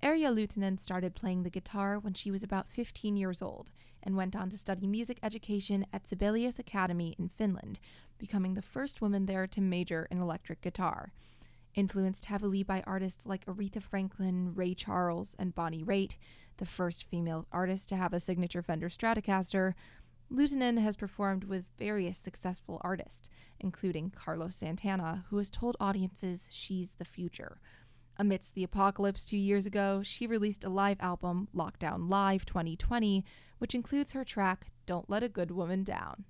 Erja 0.00 0.32
Lyytinen 0.32 0.78
started 0.78 1.16
playing 1.16 1.42
the 1.42 1.50
guitar 1.50 1.98
when 1.98 2.14
she 2.14 2.30
was 2.30 2.44
about 2.44 2.68
15 2.68 3.16
years 3.16 3.42
old 3.42 3.72
and 4.00 4.16
went 4.16 4.36
on 4.36 4.50
to 4.50 4.56
study 4.56 4.86
music 4.86 5.18
education 5.24 5.84
at 5.92 6.06
Sibelius 6.06 6.60
Academy 6.60 7.16
in 7.18 7.28
Finland, 7.28 7.80
becoming 8.16 8.54
the 8.54 8.62
first 8.62 9.02
woman 9.02 9.26
there 9.26 9.48
to 9.48 9.60
major 9.60 10.06
in 10.08 10.20
electric 10.20 10.60
guitar. 10.60 11.10
Influenced 11.74 12.26
heavily 12.26 12.62
by 12.62 12.84
artists 12.86 13.26
like 13.26 13.46
Aretha 13.46 13.82
Franklin, 13.82 14.54
Ray 14.54 14.74
Charles, 14.74 15.34
and 15.36 15.56
Bonnie 15.56 15.82
Raitt, 15.82 16.14
the 16.58 16.66
first 16.66 17.02
female 17.02 17.48
artist 17.50 17.88
to 17.88 17.96
have 17.96 18.12
a 18.12 18.20
signature 18.20 18.62
Fender 18.62 18.88
Stratocaster, 18.88 19.72
Lyytinen 20.34 20.80
has 20.82 20.96
performed 20.96 21.44
with 21.44 21.64
various 21.78 22.18
successful 22.18 22.80
artists, 22.82 23.28
including 23.60 24.10
Carlos 24.10 24.56
Santana, 24.56 25.24
who 25.30 25.36
has 25.38 25.48
told 25.48 25.76
audiences 25.78 26.48
she's 26.50 26.96
the 26.96 27.04
future. 27.04 27.60
Amidst 28.16 28.54
the 28.54 28.64
apocalypse 28.64 29.24
two 29.24 29.36
years 29.36 29.64
ago, 29.64 30.02
she 30.02 30.26
released 30.26 30.64
a 30.64 30.68
live 30.68 31.00
album, 31.00 31.48
Lockdown 31.54 32.10
Live 32.10 32.44
2020, 32.46 33.24
which 33.58 33.76
includes 33.76 34.10
her 34.12 34.24
track 34.24 34.72
Don't 34.86 35.08
Let 35.08 35.22
a 35.22 35.28
Good 35.28 35.52
Woman 35.52 35.84
Down. 35.84 36.24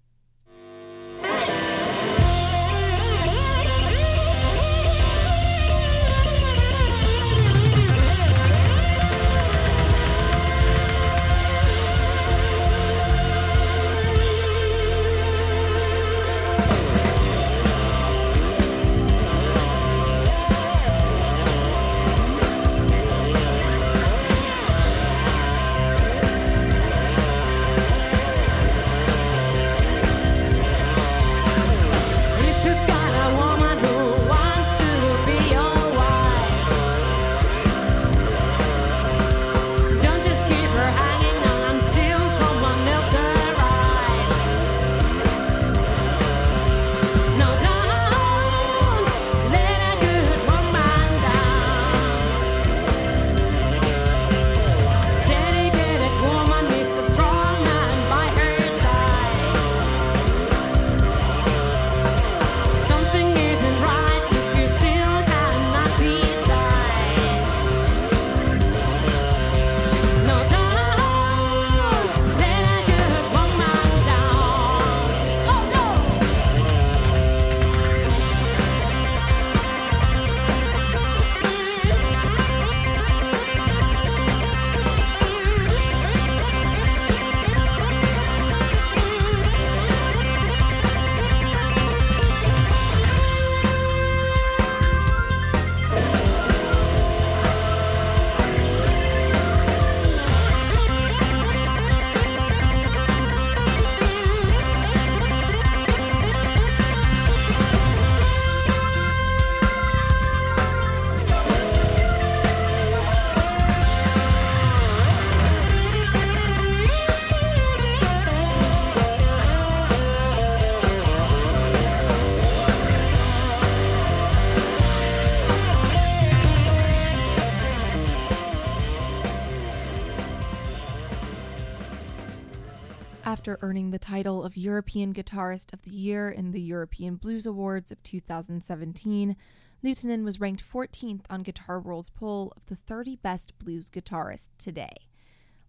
After 133.44 133.58
earning 133.60 133.90
the 133.90 133.98
title 133.98 134.42
of 134.42 134.56
European 134.56 135.12
Guitarist 135.12 135.74
of 135.74 135.82
the 135.82 135.90
Year 135.90 136.30
in 136.30 136.52
the 136.52 136.62
European 136.62 137.16
Blues 137.16 137.44
Awards 137.44 137.92
of 137.92 138.02
2017, 138.02 139.36
Lyytinen 139.84 140.24
was 140.24 140.40
ranked 140.40 140.64
14th 140.64 141.26
on 141.28 141.42
Guitar 141.42 141.78
World's 141.78 142.08
poll 142.08 142.54
of 142.56 142.64
the 142.64 142.74
30 142.74 143.16
best 143.16 143.58
blues 143.58 143.90
guitarists 143.90 144.48
today. 144.56 144.94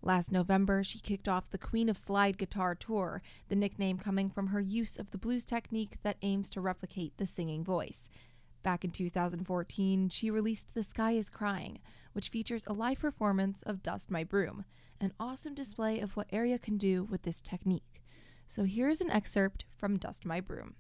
Last 0.02 0.32
November, 0.32 0.86
she 0.86 1.00
kicked 1.00 1.28
off 1.28 1.50
the 1.50 1.58
Queen 1.58 1.90
of 1.90 1.98
Slide 1.98 2.38
Guitar 2.38 2.76
Tour, 2.76 3.22
the 3.50 3.58
nickname 3.58 3.98
coming 3.98 4.30
from 4.30 4.48
her 4.48 4.62
use 4.62 4.96
of 4.96 5.12
the 5.12 5.18
blues 5.18 5.44
technique 5.44 5.98
that 6.02 6.16
aims 6.22 6.50
to 6.52 6.62
replicate 6.62 7.18
the 7.18 7.28
singing 7.28 7.62
voice. 7.62 8.10
Back 8.64 8.86
in 8.86 8.92
2014, 8.92 10.08
she 10.08 10.32
released 10.32 10.74
The 10.74 10.82
Sky 10.82 11.12
is 11.12 11.30
Crying, 11.30 11.80
which 12.14 12.30
features 12.30 12.66
a 12.68 12.72
live 12.72 13.00
performance 13.00 13.64
of 13.64 13.84
Dust 13.84 14.10
My 14.10 14.24
Broom, 14.24 14.64
an 15.00 15.14
awesome 15.20 15.54
display 15.54 16.00
of 16.00 16.16
what 16.16 16.30
Erja 16.32 16.62
can 16.62 16.78
do 16.78 17.04
with 17.04 17.24
this 17.24 17.42
technique. 17.42 18.04
So 18.48 18.64
here's 18.64 19.02
an 19.02 19.12
excerpt 19.12 19.66
from 19.76 19.98
Dust 19.98 20.26
My 20.26 20.40
Broom. 20.40 20.76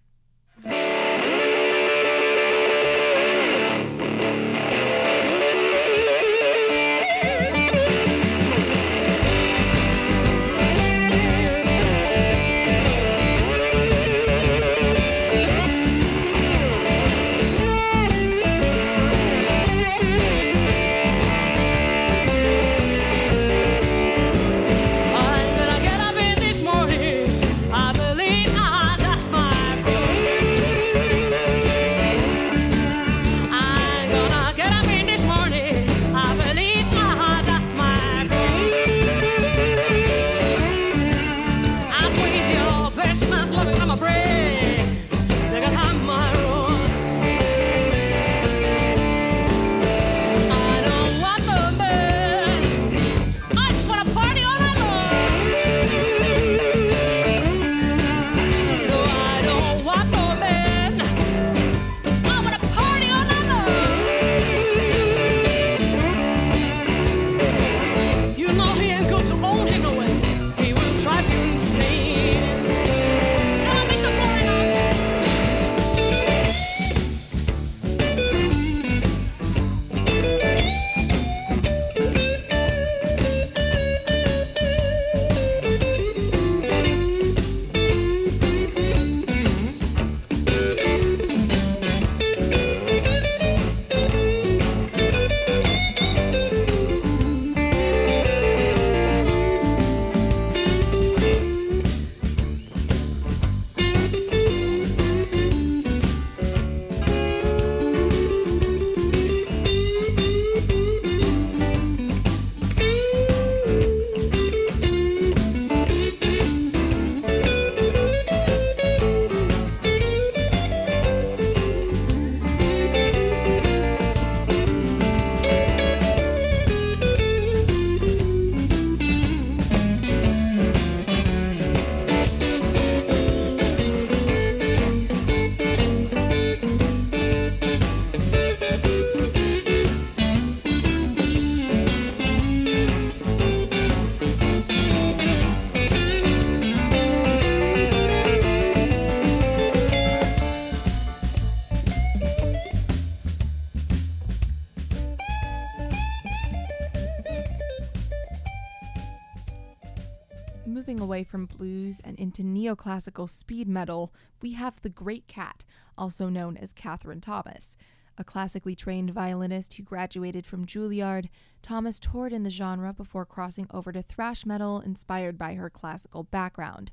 And 162.04 162.20
into 162.20 162.44
neoclassical 162.44 163.30
speed 163.30 163.68
metal, 163.68 164.14
we 164.42 164.54
have 164.54 164.82
the 164.82 164.90
Great 164.90 165.28
Kat, 165.28 165.64
also 165.98 166.30
known 166.30 166.58
as 166.58 166.74
Katherine 166.74 167.22
Thomas. 167.22 167.78
A 168.18 168.24
classically 168.24 168.76
trained 168.76 169.12
violinist 169.12 169.74
who 169.74 169.84
graduated 169.84 170.46
from 170.46 170.66
Juilliard, 170.66 171.30
Thomas 171.62 172.00
toured 172.00 172.32
in 172.32 172.44
the 172.44 172.50
genre 172.50 172.94
before 172.94 173.26
crossing 173.26 173.68
over 173.72 173.92
to 173.92 174.02
thrash 174.02 174.46
metal 174.46 174.80
inspired 174.80 175.38
by 175.38 175.56
her 175.56 175.70
classical 175.70 176.24
background. 176.24 176.92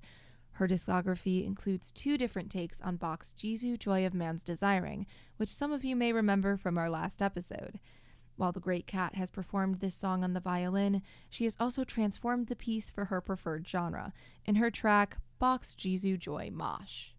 Her 0.57 0.67
discography 0.67 1.47
includes 1.47 1.93
two 1.93 2.19
different 2.19 2.51
takes 2.51 2.81
on 2.81 2.97
Bach's 2.97 3.33
Jesu 3.33 3.77
Joy 3.77 4.05
of 4.05 4.15
Man's 4.15 4.45
Desiring, 4.45 5.07
which 5.37 5.49
some 5.49 5.73
of 5.73 5.85
you 5.85 5.97
may 5.97 6.13
remember 6.13 6.57
from 6.57 6.77
our 6.77 6.91
last 6.91 7.23
episode. 7.23 7.79
While 8.37 8.53
the 8.53 8.61
Great 8.61 8.87
Kat 8.87 9.15
has 9.15 9.31
performed 9.31 9.81
this 9.81 9.95
song 9.95 10.25
on 10.25 10.33
the 10.33 10.41
violin, 10.41 11.03
she 11.29 11.45
has 11.45 11.57
also 11.61 11.85
transformed 11.85 12.47
the 12.47 12.57
piece 12.57 12.91
for 12.91 13.07
her 13.07 13.21
preferred 13.21 13.69
genre 13.69 14.13
in 14.45 14.57
her 14.57 14.71
track 14.71 15.19
Box 15.39 15.75
Jesu 15.75 16.17
Joy 16.17 16.51
Mosh. 16.53 17.11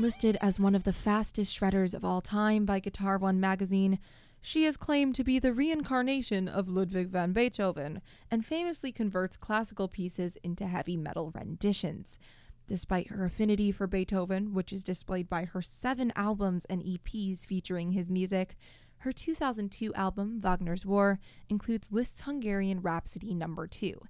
Listed 0.00 0.38
as 0.40 0.58
one 0.58 0.74
of 0.74 0.84
the 0.84 0.94
fastest 0.94 1.54
shredders 1.54 1.94
of 1.94 2.06
all 2.06 2.22
time 2.22 2.64
by 2.64 2.78
Guitar 2.78 3.18
One 3.18 3.38
magazine, 3.38 3.98
she 4.40 4.64
is 4.64 4.78
claimed 4.78 5.14
to 5.16 5.22
be 5.22 5.38
the 5.38 5.52
reincarnation 5.52 6.48
of 6.48 6.70
Ludwig 6.70 7.10
van 7.10 7.34
Beethoven 7.34 8.00
and 8.30 8.42
famously 8.42 8.92
converts 8.92 9.36
classical 9.36 9.88
pieces 9.88 10.38
into 10.42 10.66
heavy 10.66 10.96
metal 10.96 11.30
renditions. 11.34 12.18
Despite 12.66 13.08
her 13.08 13.26
affinity 13.26 13.70
for 13.72 13.86
Beethoven, 13.86 14.54
which 14.54 14.72
is 14.72 14.84
displayed 14.84 15.28
by 15.28 15.44
her 15.44 15.60
seven 15.60 16.14
albums 16.16 16.64
and 16.64 16.82
EPs 16.82 17.46
featuring 17.46 17.92
his 17.92 18.08
music, 18.08 18.56
her 19.00 19.12
2002 19.12 19.92
album, 19.92 20.40
Wagner's 20.40 20.86
War, 20.86 21.20
includes 21.50 21.90
Liszt's 21.90 22.22
Hungarian 22.22 22.80
Rhapsody 22.80 23.34
No. 23.34 23.54
2. 23.70 24.00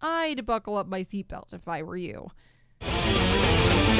I'd 0.00 0.46
buckle 0.46 0.76
up 0.76 0.86
my 0.86 1.00
seatbelt 1.00 1.52
if 1.52 1.66
I 1.66 1.82
were 1.82 1.96
you. 1.96 2.30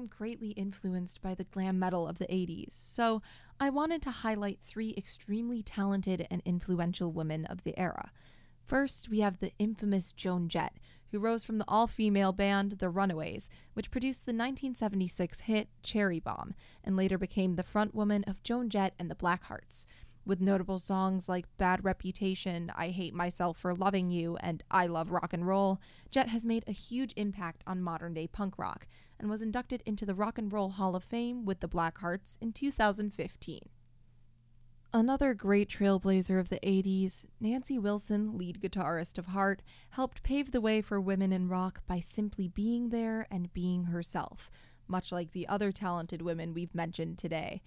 I'm 0.00 0.06
greatly 0.06 0.52
influenced 0.52 1.20
by 1.20 1.34
the 1.34 1.44
glam 1.44 1.78
metal 1.78 2.08
of 2.08 2.16
the 2.16 2.24
80s, 2.24 2.72
so 2.72 3.20
I 3.60 3.68
wanted 3.68 4.00
to 4.02 4.10
highlight 4.10 4.58
three 4.58 4.94
extremely 4.96 5.62
talented 5.62 6.26
and 6.30 6.40
influential 6.46 7.12
women 7.12 7.44
of 7.44 7.64
the 7.64 7.78
era. 7.78 8.10
First, 8.64 9.10
we 9.10 9.20
have 9.20 9.40
the 9.40 9.52
infamous 9.58 10.12
Joan 10.12 10.48
Jett, 10.48 10.78
who 11.10 11.18
rose 11.18 11.44
from 11.44 11.58
the 11.58 11.68
all 11.68 11.86
female 11.86 12.32
band 12.32 12.78
The 12.78 12.88
Runaways, 12.88 13.50
which 13.74 13.90
produced 13.90 14.24
the 14.24 14.30
1976 14.30 15.40
hit 15.40 15.68
Cherry 15.82 16.18
Bomb, 16.18 16.54
and 16.82 16.96
later 16.96 17.18
became 17.18 17.56
the 17.56 17.62
frontwoman 17.62 18.26
of 18.26 18.42
Joan 18.42 18.70
Jett 18.70 18.94
and 18.98 19.10
the 19.10 19.14
Blackhearts 19.14 19.86
with 20.24 20.40
notable 20.40 20.78
songs 20.78 21.28
like 21.28 21.46
Bad 21.58 21.84
Reputation, 21.84 22.70
I 22.76 22.88
Hate 22.88 23.14
Myself 23.14 23.56
for 23.56 23.74
Loving 23.74 24.10
You, 24.10 24.36
and 24.36 24.62
I 24.70 24.86
Love 24.86 25.10
Rock 25.10 25.32
and 25.32 25.46
Roll, 25.46 25.80
Jett 26.10 26.28
has 26.28 26.44
made 26.46 26.64
a 26.66 26.72
huge 26.72 27.12
impact 27.16 27.64
on 27.66 27.82
modern 27.82 28.14
day 28.14 28.26
punk 28.26 28.58
rock 28.58 28.86
and 29.20 29.30
was 29.30 29.42
inducted 29.42 29.82
into 29.86 30.06
the 30.06 30.14
Rock 30.14 30.38
and 30.38 30.52
Roll 30.52 30.70
Hall 30.70 30.96
of 30.96 31.04
Fame 31.04 31.44
with 31.44 31.60
the 31.60 31.68
Blackhearts 31.68 32.38
in 32.40 32.52
2015. 32.52 33.60
Another 34.92 35.34
great 35.34 35.68
trailblazer 35.68 36.40
of 36.40 36.48
the 36.48 36.58
80s, 36.64 37.24
Nancy 37.38 37.78
Wilson, 37.78 38.36
lead 38.36 38.60
guitarist 38.60 39.18
of 39.18 39.26
Heart, 39.26 39.62
helped 39.90 40.24
pave 40.24 40.50
the 40.50 40.60
way 40.60 40.80
for 40.82 41.00
women 41.00 41.32
in 41.32 41.48
rock 41.48 41.82
by 41.86 42.00
simply 42.00 42.48
being 42.48 42.88
there 42.88 43.26
and 43.30 43.52
being 43.52 43.84
herself, 43.84 44.50
much 44.88 45.12
like 45.12 45.30
the 45.30 45.46
other 45.46 45.70
talented 45.70 46.22
women 46.22 46.52
we've 46.52 46.74
mentioned 46.74 47.18
today. 47.18 47.62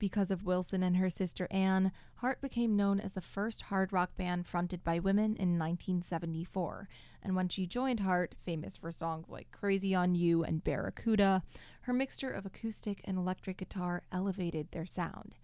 Because 0.00 0.30
of 0.30 0.46
Wilson 0.46 0.82
and 0.82 0.96
her 0.96 1.10
sister 1.10 1.46
Anne, 1.50 1.92
Heart 2.16 2.40
became 2.40 2.74
known 2.74 3.00
as 3.00 3.12
the 3.12 3.20
first 3.20 3.60
hard 3.64 3.92
rock 3.92 4.16
band 4.16 4.46
fronted 4.48 4.82
by 4.82 4.98
women 4.98 5.36
in 5.36 5.58
1974. 5.58 6.88
And 7.22 7.36
when 7.36 7.50
she 7.50 7.66
joined 7.66 8.00
Heart, 8.00 8.34
famous 8.40 8.78
for 8.78 8.90
songs 8.90 9.28
like 9.28 9.50
Crazy 9.52 9.94
on 9.94 10.14
You 10.14 10.42
and 10.42 10.64
Barracuda, 10.64 11.42
her 11.82 11.92
mixture 11.92 12.30
of 12.30 12.46
acoustic 12.46 13.02
and 13.04 13.18
electric 13.18 13.58
guitar 13.58 14.02
elevated 14.10 14.72
their 14.72 14.86
sound. 14.86 15.36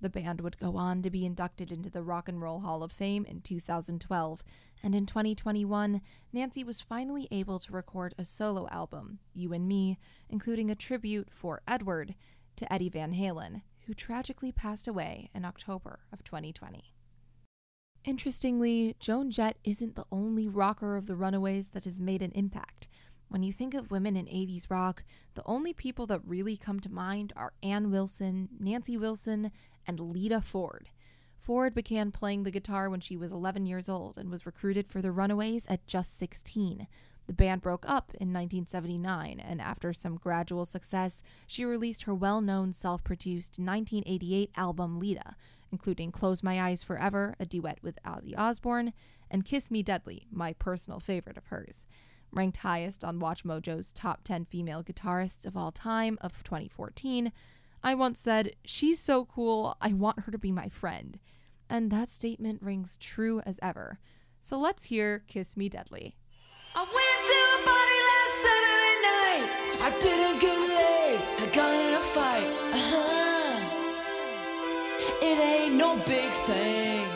The 0.00 0.10
band 0.10 0.40
would 0.42 0.60
go 0.60 0.76
on 0.76 1.02
to 1.02 1.10
be 1.10 1.26
inducted 1.26 1.72
into 1.72 1.90
the 1.90 2.02
Rock 2.02 2.28
and 2.28 2.40
Roll 2.40 2.60
Hall 2.60 2.84
of 2.84 2.92
Fame 2.92 3.24
in 3.24 3.40
2012, 3.40 4.44
and 4.80 4.94
in 4.94 5.06
2021, 5.06 6.00
Nancy 6.32 6.62
was 6.62 6.80
finally 6.80 7.26
able 7.32 7.58
to 7.58 7.72
record 7.72 8.14
a 8.16 8.22
solo 8.22 8.68
album, 8.68 9.18
You 9.32 9.52
and 9.52 9.66
Me, 9.66 9.98
including 10.28 10.70
a 10.70 10.76
tribute 10.76 11.32
for 11.32 11.62
Edward 11.66 12.14
to 12.56 12.72
Eddie 12.72 12.90
Van 12.90 13.12
Halen, 13.12 13.62
who 13.86 13.94
tragically 13.94 14.52
passed 14.52 14.88
away 14.88 15.30
in 15.34 15.44
October 15.44 16.00
of 16.12 16.24
2020. 16.24 16.92
Interestingly, 18.04 18.96
Joan 19.00 19.30
Jett 19.30 19.56
isn't 19.64 19.96
the 19.96 20.04
only 20.12 20.46
rocker 20.46 20.96
of 20.96 21.06
the 21.06 21.16
Runaways 21.16 21.68
that 21.68 21.84
has 21.84 21.98
made 21.98 22.20
an 22.20 22.32
impact. 22.32 22.88
When 23.28 23.42
you 23.42 23.52
think 23.52 23.72
of 23.74 23.90
women 23.90 24.16
in 24.16 24.26
80s 24.26 24.70
rock, 24.70 25.04
the 25.34 25.42
only 25.46 25.72
people 25.72 26.06
that 26.06 26.20
really 26.26 26.56
come 26.56 26.80
to 26.80 26.92
mind 26.92 27.32
are 27.34 27.54
Ann 27.62 27.90
Wilson, 27.90 28.50
Nancy 28.60 28.96
Wilson, 28.96 29.50
and 29.86 29.98
Lita 29.98 30.40
Ford. 30.40 30.90
Ford 31.38 31.74
began 31.74 32.10
playing 32.10 32.42
the 32.42 32.50
guitar 32.50 32.88
when 32.88 33.00
she 33.00 33.16
was 33.16 33.32
11 33.32 33.66
years 33.66 33.88
old 33.88 34.16
and 34.16 34.30
was 34.30 34.46
recruited 34.46 34.90
for 34.90 35.02
the 35.02 35.12
Runaways 35.12 35.66
at 35.66 35.86
just 35.86 36.16
16. 36.16 36.86
The 37.26 37.32
band 37.32 37.62
broke 37.62 37.84
up 37.88 38.10
in 38.20 38.32
1979, 38.32 39.40
and 39.40 39.60
after 39.60 39.92
some 39.92 40.16
gradual 40.16 40.64
success, 40.64 41.22
she 41.46 41.64
released 41.64 42.02
her 42.02 42.14
well 42.14 42.40
known 42.40 42.72
self 42.72 43.02
produced 43.02 43.58
1988 43.58 44.50
album 44.56 44.98
Lita, 44.98 45.34
including 45.72 46.12
Close 46.12 46.42
My 46.42 46.60
Eyes 46.60 46.82
Forever, 46.82 47.34
a 47.40 47.46
duet 47.46 47.78
with 47.82 47.98
Ozzy 48.04 48.36
Osbourne, 48.36 48.92
and 49.30 49.44
Kiss 49.44 49.70
Me 49.70 49.82
Deadly, 49.82 50.26
my 50.30 50.52
personal 50.52 51.00
favorite 51.00 51.38
of 51.38 51.46
hers. 51.46 51.86
Ranked 52.30 52.58
highest 52.58 53.04
on 53.04 53.20
WatchMojo's 53.20 53.92
top 53.92 54.22
10 54.24 54.44
female 54.44 54.82
guitarists 54.82 55.46
of 55.46 55.56
all 55.56 55.72
time 55.72 56.18
of 56.20 56.42
2014, 56.44 57.32
I 57.82 57.94
once 57.94 58.18
said, 58.18 58.56
She's 58.64 58.98
so 58.98 59.24
cool, 59.24 59.76
I 59.80 59.92
want 59.92 60.20
her 60.20 60.32
to 60.32 60.38
be 60.38 60.52
my 60.52 60.68
friend. 60.68 61.18
And 61.70 61.90
that 61.90 62.10
statement 62.10 62.62
rings 62.62 62.96
true 62.96 63.40
as 63.46 63.58
ever. 63.62 63.98
So 64.40 64.58
let's 64.58 64.84
hear 64.84 65.24
Kiss 65.26 65.56
Me 65.56 65.68
Deadly. 65.68 66.16
It 75.34 75.40
ain't 75.40 75.74
no 75.74 75.96
big 75.96 76.30
thing. 76.46 77.08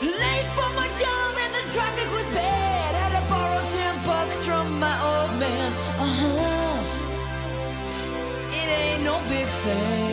Late 0.00 0.48
for 0.56 0.70
my 0.80 0.88
job 1.02 1.32
and 1.44 1.52
the 1.58 1.64
traffic 1.74 2.08
was 2.16 2.26
bad. 2.30 2.94
Had 3.00 3.12
to 3.18 3.22
borrow 3.28 3.62
ten 3.76 3.94
bucks 4.06 4.42
from 4.46 4.80
my 4.80 4.96
old 5.10 5.38
man. 5.38 5.72
Uh 6.06 6.14
huh. 6.20 6.76
It 8.50 8.68
ain't 8.80 9.02
no 9.04 9.20
big 9.28 9.46
thing. 9.64 10.11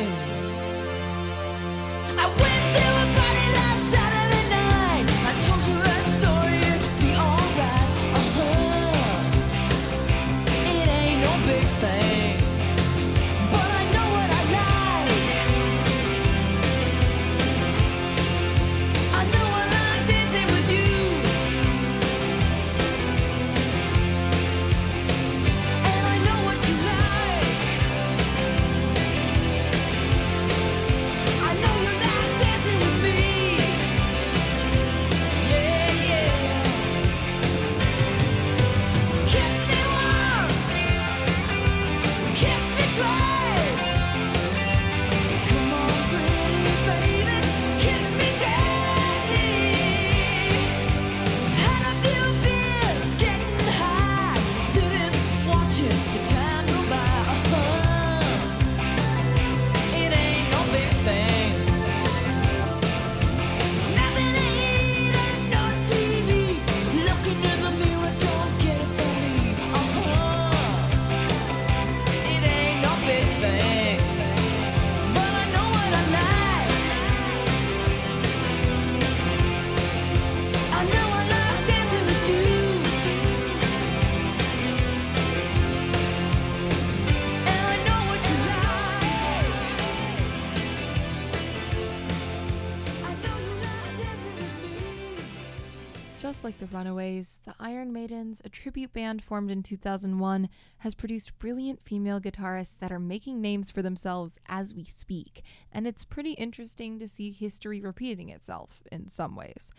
Just 96.40 96.46
like 96.46 96.60
the 96.60 96.78
Runaways, 96.78 97.40
the 97.44 97.54
Iron 97.60 97.92
Maidens, 97.92 98.42
a 98.46 98.48
tribute 98.48 98.94
band 98.94 99.22
formed 99.22 99.52
in 99.52 99.62
2001, 99.62 100.48
has 100.78 100.96
produced 100.96 101.38
brilliant 101.38 101.84
female 101.84 102.22
guitarists 102.22 102.80
that 102.80 102.94
are 102.94 102.98
making 102.98 103.42
names 103.42 103.70
for 103.70 103.82
themselves 103.82 104.40
as 104.48 104.74
we 104.74 104.86
speak, 104.86 105.44
and 105.70 105.86
it's 105.86 106.06
pretty 106.06 106.32
interesting 106.32 106.98
to 106.98 107.10
see 107.10 107.32
history 107.32 107.82
repeating 107.82 108.30
itself 108.30 108.84
in 108.90 109.10
some 109.10 109.36
ways. 109.36 109.74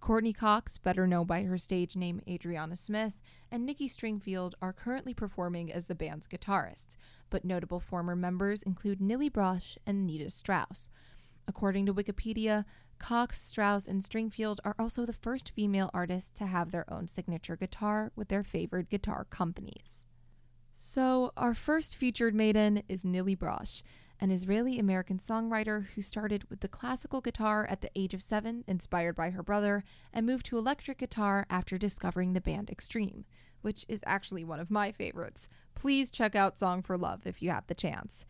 Courtney 0.00 0.32
Cox, 0.32 0.78
better 0.78 1.06
known 1.06 1.26
by 1.26 1.42
her 1.42 1.58
stage 1.58 1.96
name 1.96 2.22
Adriana 2.26 2.76
Smith, 2.76 3.20
and 3.52 3.66
Nikki 3.66 3.86
Stringfield 3.86 4.54
are 4.62 4.72
currently 4.72 5.12
performing 5.12 5.70
as 5.70 5.84
the 5.84 5.94
band's 5.94 6.26
guitarists, 6.26 6.96
but 7.28 7.44
notable 7.44 7.78
former 7.78 8.16
members 8.16 8.62
include 8.62 9.00
Nili 9.00 9.30
Brosh 9.30 9.76
and 9.86 10.06
Nita 10.06 10.30
Strauss. 10.30 10.88
According 11.46 11.84
to 11.86 11.94
Wikipedia, 11.94 12.64
Cox, 12.98 13.40
Strauss, 13.40 13.86
and 13.86 14.02
Stringfield 14.02 14.58
are 14.64 14.74
also 14.78 15.06
the 15.06 15.12
first 15.12 15.52
female 15.54 15.90
artists 15.94 16.30
to 16.38 16.46
have 16.46 16.70
their 16.70 16.90
own 16.92 17.06
signature 17.06 17.56
guitar 17.56 18.12
with 18.16 18.28
their 18.28 18.42
favored 18.42 18.90
guitar 18.90 19.26
companies. 19.28 20.06
So, 20.72 21.32
our 21.36 21.54
first 21.54 21.96
featured 21.96 22.34
maiden 22.34 22.82
is 22.88 23.04
Nili 23.04 23.36
Brosh, 23.36 23.82
an 24.20 24.30
Israeli 24.30 24.78
American 24.78 25.18
songwriter 25.18 25.86
who 25.94 26.02
started 26.02 26.48
with 26.48 26.60
the 26.60 26.68
classical 26.68 27.20
guitar 27.20 27.66
at 27.68 27.80
the 27.80 27.90
age 27.94 28.14
of 28.14 28.22
seven, 28.22 28.64
inspired 28.66 29.14
by 29.14 29.30
her 29.30 29.42
brother, 29.42 29.84
and 30.12 30.26
moved 30.26 30.46
to 30.46 30.58
electric 30.58 30.98
guitar 30.98 31.46
after 31.50 31.78
discovering 31.78 32.32
the 32.32 32.40
band 32.40 32.70
Extreme, 32.70 33.24
which 33.62 33.84
is 33.88 34.02
actually 34.06 34.44
one 34.44 34.60
of 34.60 34.70
my 34.70 34.92
favorites. 34.92 35.48
Please 35.74 36.10
check 36.10 36.34
out 36.34 36.58
Song 36.58 36.82
for 36.82 36.96
Love 36.96 37.26
if 37.26 37.42
you 37.42 37.50
have 37.50 37.66
the 37.66 37.74
chance. 37.74 38.24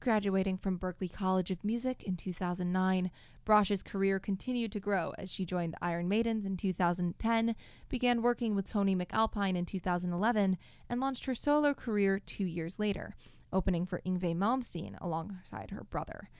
Graduating 0.00 0.58
from 0.58 0.78
Berklee 0.78 1.12
College 1.12 1.50
of 1.50 1.64
Music 1.64 2.04
in 2.04 2.16
2009, 2.16 3.10
Brosh's 3.44 3.82
career 3.82 4.20
continued 4.20 4.70
to 4.72 4.80
grow 4.80 5.12
as 5.18 5.32
she 5.32 5.44
joined 5.44 5.72
the 5.72 5.84
Iron 5.84 6.08
Maidens 6.08 6.46
in 6.46 6.56
2010, 6.56 7.56
began 7.88 8.22
working 8.22 8.54
with 8.54 8.68
Tony 8.68 8.94
MacAlpine 8.94 9.56
in 9.56 9.64
2011, 9.64 10.56
and 10.88 11.00
launched 11.00 11.24
her 11.26 11.34
solo 11.34 11.74
career 11.74 12.20
two 12.20 12.44
years 12.44 12.78
later, 12.78 13.12
opening 13.52 13.86
for 13.86 14.00
Yngwie 14.06 14.36
Malmsteen 14.36 14.96
alongside 15.00 15.70
her 15.72 15.82
brother. 15.82 16.30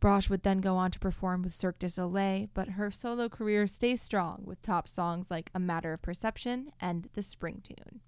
Brosh 0.00 0.28
would 0.28 0.42
then 0.42 0.58
go 0.60 0.74
on 0.76 0.90
to 0.90 0.98
perform 0.98 1.42
with 1.42 1.54
Cirque 1.54 1.78
du 1.78 1.88
Soleil, 1.88 2.48
but 2.52 2.70
her 2.70 2.90
solo 2.90 3.28
career 3.28 3.68
stays 3.68 4.02
strong 4.02 4.42
with 4.44 4.60
top 4.60 4.88
songs 4.88 5.30
like 5.30 5.50
A 5.54 5.60
Matter 5.60 5.92
of 5.92 6.02
Perception 6.02 6.72
and 6.80 7.08
The 7.14 7.22
Spring 7.22 7.62
Tune. 7.62 8.00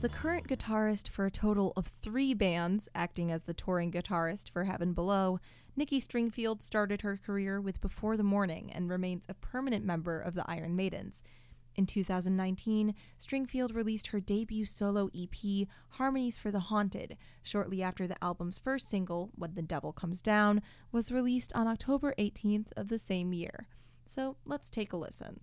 The 0.00 0.08
current 0.08 0.48
guitarist 0.48 1.08
for 1.08 1.26
a 1.26 1.30
total 1.30 1.74
of 1.76 1.86
three 1.86 2.32
bands, 2.32 2.88
acting 2.94 3.30
as 3.30 3.42
the 3.42 3.52
touring 3.52 3.92
guitarist 3.92 4.48
for 4.48 4.64
Heaven 4.64 4.94
Below, 4.94 5.40
Nikki 5.76 6.00
Stringfield 6.00 6.62
started 6.62 7.02
her 7.02 7.18
career 7.18 7.60
with 7.60 7.82
Before 7.82 8.16
the 8.16 8.22
Mourning 8.22 8.72
and 8.72 8.88
remains 8.88 9.26
a 9.28 9.34
permanent 9.34 9.84
member 9.84 10.18
of 10.18 10.34
the 10.34 10.50
Iron 10.50 10.74
Maidens. 10.74 11.22
In 11.76 11.84
2019, 11.84 12.94
Stringfield 13.18 13.74
released 13.74 14.06
her 14.06 14.20
debut 14.20 14.64
solo 14.64 15.10
EP, 15.14 15.68
Harmonies 15.90 16.38
for 16.38 16.50
the 16.50 16.60
Haunted, 16.60 17.18
shortly 17.42 17.82
after 17.82 18.06
the 18.06 18.22
album's 18.24 18.58
first 18.58 18.88
single, 18.88 19.30
When 19.34 19.52
the 19.52 19.60
Devil 19.60 19.92
Comes 19.92 20.22
Down, 20.22 20.62
was 20.90 21.12
released 21.12 21.52
on 21.54 21.68
October 21.68 22.14
18th 22.18 22.68
of 22.74 22.88
the 22.88 22.98
same 22.98 23.34
year. 23.34 23.66
So 24.06 24.36
let's 24.46 24.70
take 24.70 24.94
a 24.94 24.96
listen. 24.96 25.40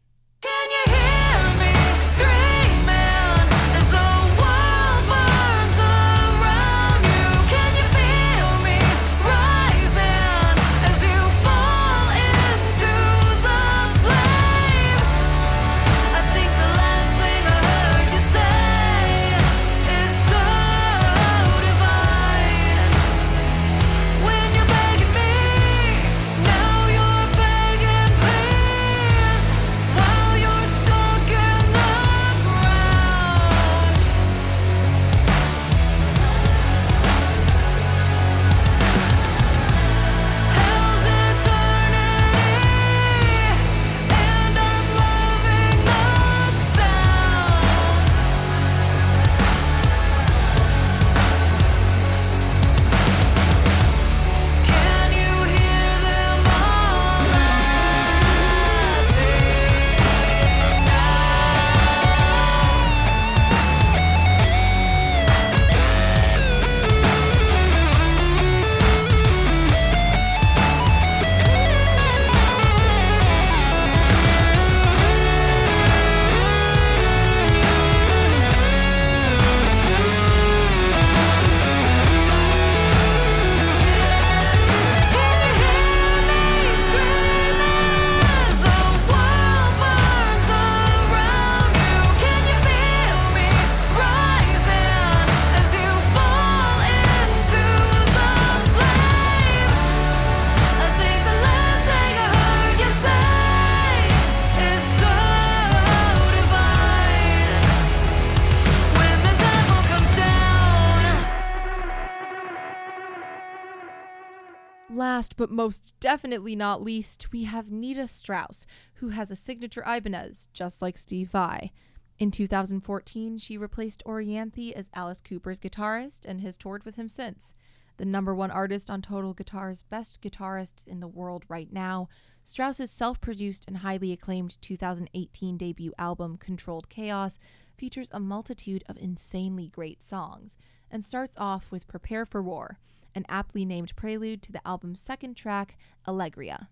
But 115.37 115.51
most 115.51 115.93
definitely 115.99 116.55
not 116.55 116.83
least, 116.83 117.31
we 117.31 117.45
have 117.45 117.71
Nita 117.71 118.07
Strauss, 118.07 118.67
who 118.95 119.09
has 119.09 119.31
a 119.31 119.35
signature 119.35 119.83
Ibanez, 119.87 120.49
just 120.51 120.81
like 120.81 120.97
Steve 120.97 121.29
Vai. 121.29 121.71
In 122.19 122.31
2014, 122.31 123.37
she 123.37 123.57
replaced 123.57 124.03
Orianthi 124.05 124.73
as 124.73 124.89
Alice 124.93 125.21
Cooper's 125.21 125.59
guitarist 125.59 126.25
and 126.25 126.41
has 126.41 126.57
toured 126.57 126.83
with 126.83 126.95
him 126.95 127.07
since. 127.07 127.53
The 127.97 128.05
number 128.05 128.33
one 128.33 128.51
artist 128.51 128.89
on 128.89 129.01
Total 129.01 129.33
Guitar's 129.33 129.83
Best 129.83 130.21
Guitarist 130.21 130.87
in 130.87 130.99
the 130.99 131.07
World 131.07 131.45
right 131.47 131.71
now, 131.71 132.09
Strauss's 132.43 132.89
self 132.89 133.21
produced 133.21 133.65
and 133.67 133.77
highly 133.77 134.11
acclaimed 134.11 134.57
2018 134.61 135.57
debut 135.57 135.93
album, 135.99 136.37
Controlled 136.37 136.89
Chaos, 136.89 137.37
features 137.77 138.09
a 138.11 138.19
multitude 138.19 138.83
of 138.89 138.97
insanely 138.97 139.67
great 139.67 140.01
songs 140.01 140.57
and 140.89 141.05
starts 141.05 141.37
off 141.37 141.71
with 141.71 141.87
Prepare 141.87 142.25
for 142.25 142.41
War, 142.41 142.79
an 143.17 143.25
aptly 143.27 143.65
named 143.65 143.95
prelude 143.95 144.41
to 144.43 144.51
the 144.51 144.65
album's 144.65 145.01
second 145.01 145.35
track, 145.35 145.75
Alegria. 146.07 146.69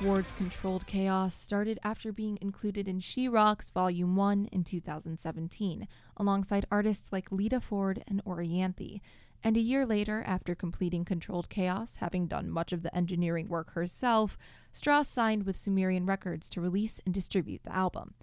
Towards 0.00 0.32
controlled 0.32 0.86
chaos 0.86 1.34
started 1.34 1.78
after 1.84 2.10
being 2.10 2.38
included 2.40 2.88
in 2.88 3.00
She 3.00 3.28
Rocks 3.28 3.68
Volume 3.68 4.16
1 4.16 4.48
in 4.50 4.64
2017, 4.64 5.86
alongside 6.16 6.64
artists 6.70 7.12
like 7.12 7.30
Lita 7.30 7.60
Ford 7.60 8.02
and 8.08 8.24
Orianthi. 8.24 9.02
And 9.44 9.58
a 9.58 9.60
year 9.60 9.84
later, 9.84 10.22
after 10.26 10.54
completing 10.54 11.04
Controlled 11.04 11.50
Chaos, 11.50 11.96
having 11.96 12.26
done 12.26 12.48
much 12.48 12.72
of 12.72 12.82
the 12.82 12.94
engineering 12.96 13.48
work 13.48 13.72
herself, 13.72 14.38
Strauss 14.72 15.06
signed 15.06 15.44
with 15.44 15.58
Sumerian 15.58 16.06
Records 16.06 16.48
to 16.50 16.62
release 16.62 17.02
and 17.04 17.12
distribute 17.12 17.64
the 17.64 17.74
album. 17.74 18.14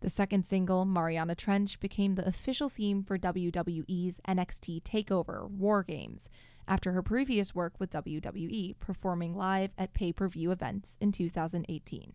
The 0.00 0.10
second 0.10 0.46
single, 0.46 0.86
Mariana 0.86 1.34
Trench, 1.34 1.80
became 1.80 2.14
the 2.14 2.26
official 2.26 2.70
theme 2.70 3.02
for 3.02 3.18
WWE's 3.18 4.20
NXT 4.26 4.82
TakeOver 4.84 5.50
War 5.50 5.82
Games 5.82 6.30
after 6.68 6.92
her 6.92 7.02
previous 7.02 7.54
work 7.54 7.74
with 7.78 7.90
WWE, 7.90 8.78
performing 8.80 9.34
live 9.34 9.70
at 9.78 9.94
pay 9.94 10.12
per 10.12 10.28
view 10.28 10.50
events 10.50 10.96
in 11.00 11.12
2018. 11.12 12.12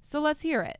So 0.00 0.20
let's 0.20 0.42
hear 0.42 0.62
it. 0.62 0.78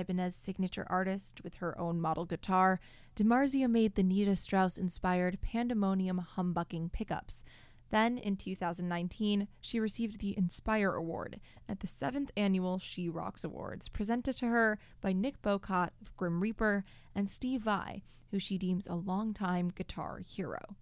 Ibanez 0.00 0.34
signature 0.34 0.86
artist 0.88 1.42
with 1.44 1.56
her 1.56 1.78
own 1.78 2.00
model 2.00 2.24
guitar, 2.24 2.80
DiMarzio 3.16 3.68
made 3.68 3.94
the 3.94 4.02
Nita 4.02 4.34
Strauss 4.34 4.78
inspired 4.78 5.40
Pandemonium 5.40 6.26
humbucking 6.36 6.92
pickups. 6.92 7.44
Then, 7.90 8.18
in 8.18 8.36
2019, 8.36 9.48
she 9.60 9.80
received 9.80 10.20
the 10.20 10.36
Inspire 10.38 10.92
Award 10.92 11.40
at 11.68 11.80
the 11.80 11.86
7th 11.86 12.30
annual 12.36 12.78
She 12.78 13.08
Rocks 13.08 13.44
Awards, 13.44 13.88
presented 13.88 14.34
to 14.36 14.46
her 14.46 14.78
by 15.00 15.12
Nick 15.12 15.42
Bowcott 15.42 15.92
of 16.00 16.16
Grim 16.16 16.40
Reaper 16.40 16.84
and 17.14 17.28
Steve 17.28 17.62
Vai, 17.62 18.02
who 18.30 18.38
she 18.38 18.58
deems 18.58 18.86
a 18.86 18.94
longtime 18.94 19.70
guitar 19.74 20.20
hero. 20.24 20.76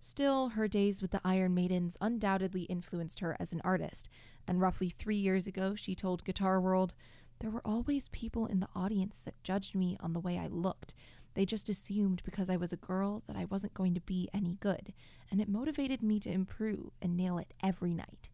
Still, 0.00 0.50
her 0.50 0.66
days 0.66 1.02
with 1.02 1.10
the 1.10 1.20
Iron 1.24 1.54
Maidens 1.54 1.96
undoubtedly 2.00 2.62
influenced 2.62 3.20
her 3.20 3.36
as 3.38 3.52
an 3.52 3.60
artist, 3.62 4.08
and 4.48 4.60
roughly 4.60 4.88
three 4.88 5.16
years 5.16 5.46
ago, 5.46 5.74
she 5.74 5.94
told 5.94 6.24
Guitar 6.24 6.60
World, 6.60 6.94
There 7.40 7.50
were 7.50 7.62
always 7.64 8.08
people 8.08 8.46
in 8.46 8.60
the 8.60 8.68
audience 8.76 9.22
that 9.24 9.42
judged 9.42 9.74
me 9.74 9.96
on 10.00 10.12
the 10.12 10.20
way 10.20 10.38
I 10.38 10.46
looked. 10.46 10.94
They 11.34 11.46
just 11.46 11.68
assumed 11.68 12.22
because 12.24 12.50
I 12.50 12.56
was 12.56 12.72
a 12.72 12.76
girl 12.76 13.22
that 13.26 13.36
I 13.36 13.46
wasn't 13.46 13.74
going 13.74 13.94
to 13.94 14.00
be 14.00 14.28
any 14.34 14.58
good, 14.60 14.92
and 15.30 15.40
it 15.40 15.48
motivated 15.48 16.02
me 16.02 16.20
to 16.20 16.30
improve 16.30 16.90
and 17.00 17.16
nail 17.16 17.38
it 17.38 17.54
every 17.62 17.94
night. 17.94 18.28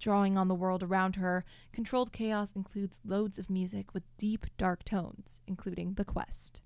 Drawing 0.00 0.36
on 0.36 0.48
the 0.48 0.54
world 0.54 0.82
around 0.82 1.16
her, 1.16 1.44
Controlled 1.72 2.12
Chaos 2.12 2.52
includes 2.52 3.00
loads 3.04 3.38
of 3.38 3.48
music 3.48 3.94
with 3.94 4.02
deep, 4.16 4.46
dark 4.58 4.84
tones, 4.84 5.40
including 5.46 5.94
The 5.94 6.04
Quest. 6.04 6.60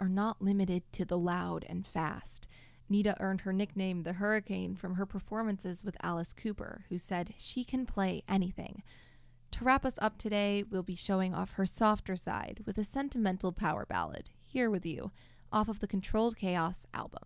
Are 0.00 0.08
not 0.08 0.42
limited 0.42 0.82
to 0.92 1.04
the 1.04 1.18
loud 1.18 1.64
and 1.68 1.86
fast. 1.86 2.48
Nita 2.88 3.16
earned 3.20 3.42
her 3.42 3.52
nickname 3.52 4.02
the 4.02 4.14
Hurricane 4.14 4.74
from 4.74 4.94
her 4.94 5.06
performances 5.06 5.84
with 5.84 5.96
Alice 6.02 6.32
Cooper, 6.32 6.86
who 6.88 6.98
said 6.98 7.34
she 7.38 7.62
can 7.62 7.86
play 7.86 8.24
anything. 8.28 8.82
To 9.52 9.64
wrap 9.64 9.84
us 9.84 9.98
up 10.02 10.18
today, 10.18 10.64
we'll 10.68 10.82
be 10.82 10.96
showing 10.96 11.34
off 11.34 11.52
her 11.52 11.66
softer 11.66 12.16
side 12.16 12.60
with 12.66 12.78
a 12.78 12.84
sentimental 12.84 13.52
power 13.52 13.86
ballad, 13.86 14.30
Here 14.42 14.70
With 14.70 14.86
You, 14.86 15.12
off 15.52 15.68
of 15.68 15.80
the 15.80 15.86
Controlled 15.86 16.36
Chaos 16.36 16.86
album. 16.94 17.24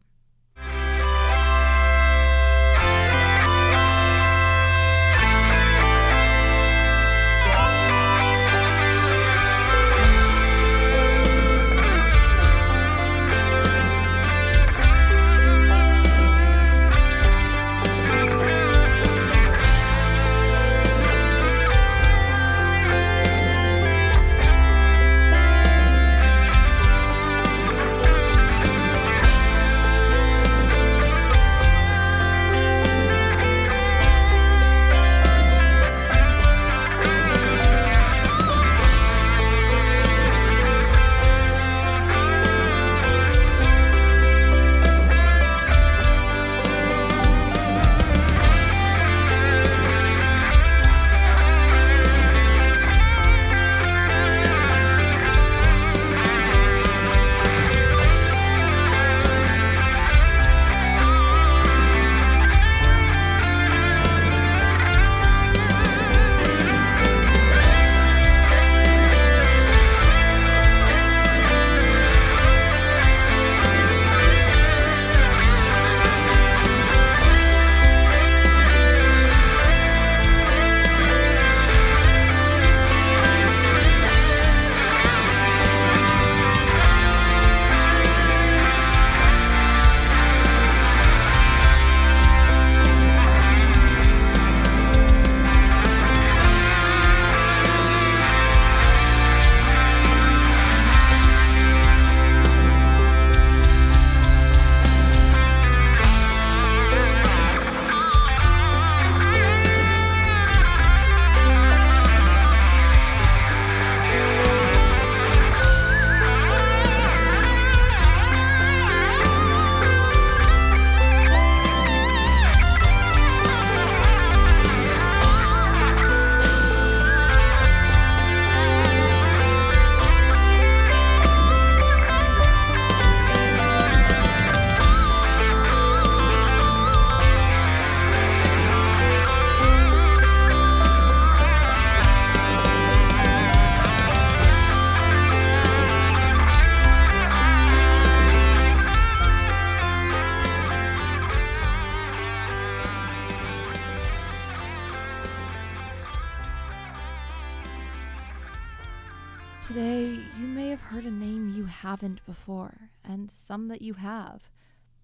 Some 163.44 163.68
that 163.68 163.82
you 163.82 163.94
have. 163.94 164.50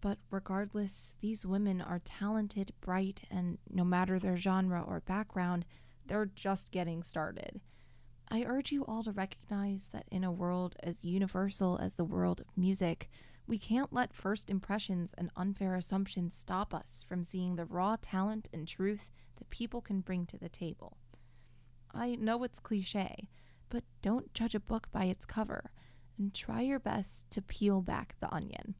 But 0.01 0.19
regardless, 0.31 1.15
these 1.21 1.45
women 1.45 1.81
are 1.81 2.01
talented, 2.03 2.73
bright, 2.81 3.23
and 3.31 3.59
no 3.69 3.85
matter 3.85 4.19
their 4.19 4.37
genre 4.37 4.83
or 4.83 5.01
background, 5.01 5.67
they're 6.07 6.31
just 6.35 6.73
getting 6.73 7.03
started. 7.03 7.61
I 8.31 8.45
urge 8.45 8.73
you 8.73 8.85
all 8.85 9.03
to 9.03 9.13
recognize 9.13 9.89
that 9.89 10.07
in 10.11 10.25
a 10.25 10.33
world 10.33 10.77
as 10.83 11.05
universal 11.05 11.79
as 11.83 11.95
the 11.95 12.05
world 12.05 12.41
of 12.41 12.57
music, 12.57 13.11
we 13.47 13.59
can't 13.59 13.93
let 13.93 14.15
first 14.15 14.49
impressions 14.49 15.13
and 15.19 15.31
unfair 15.37 15.75
assumptions 15.75 16.37
stop 16.37 16.73
us 16.73 17.05
from 17.07 17.25
seeing 17.25 17.57
the 17.57 17.65
raw 17.65 17.97
talent 18.01 18.49
and 18.53 18.69
truth 18.69 19.11
that 19.37 19.51
people 19.51 19.81
can 19.81 20.01
bring 20.01 20.25
to 20.27 20.39
the 20.39 20.49
table. 20.49 20.97
I 21.93 22.15
know 22.15 22.45
it's 22.45 22.61
cliche, 22.61 23.29
but 23.69 23.83
don't 24.03 24.33
judge 24.33 24.55
a 24.55 24.61
book 24.61 24.89
by 24.93 25.07
its 25.07 25.25
cover, 25.25 25.73
and 26.21 26.35
try 26.35 26.61
your 26.61 26.79
best 26.79 27.31
to 27.31 27.41
peel 27.41 27.81
back 27.81 28.15
the 28.21 28.33
onion. 28.33 28.75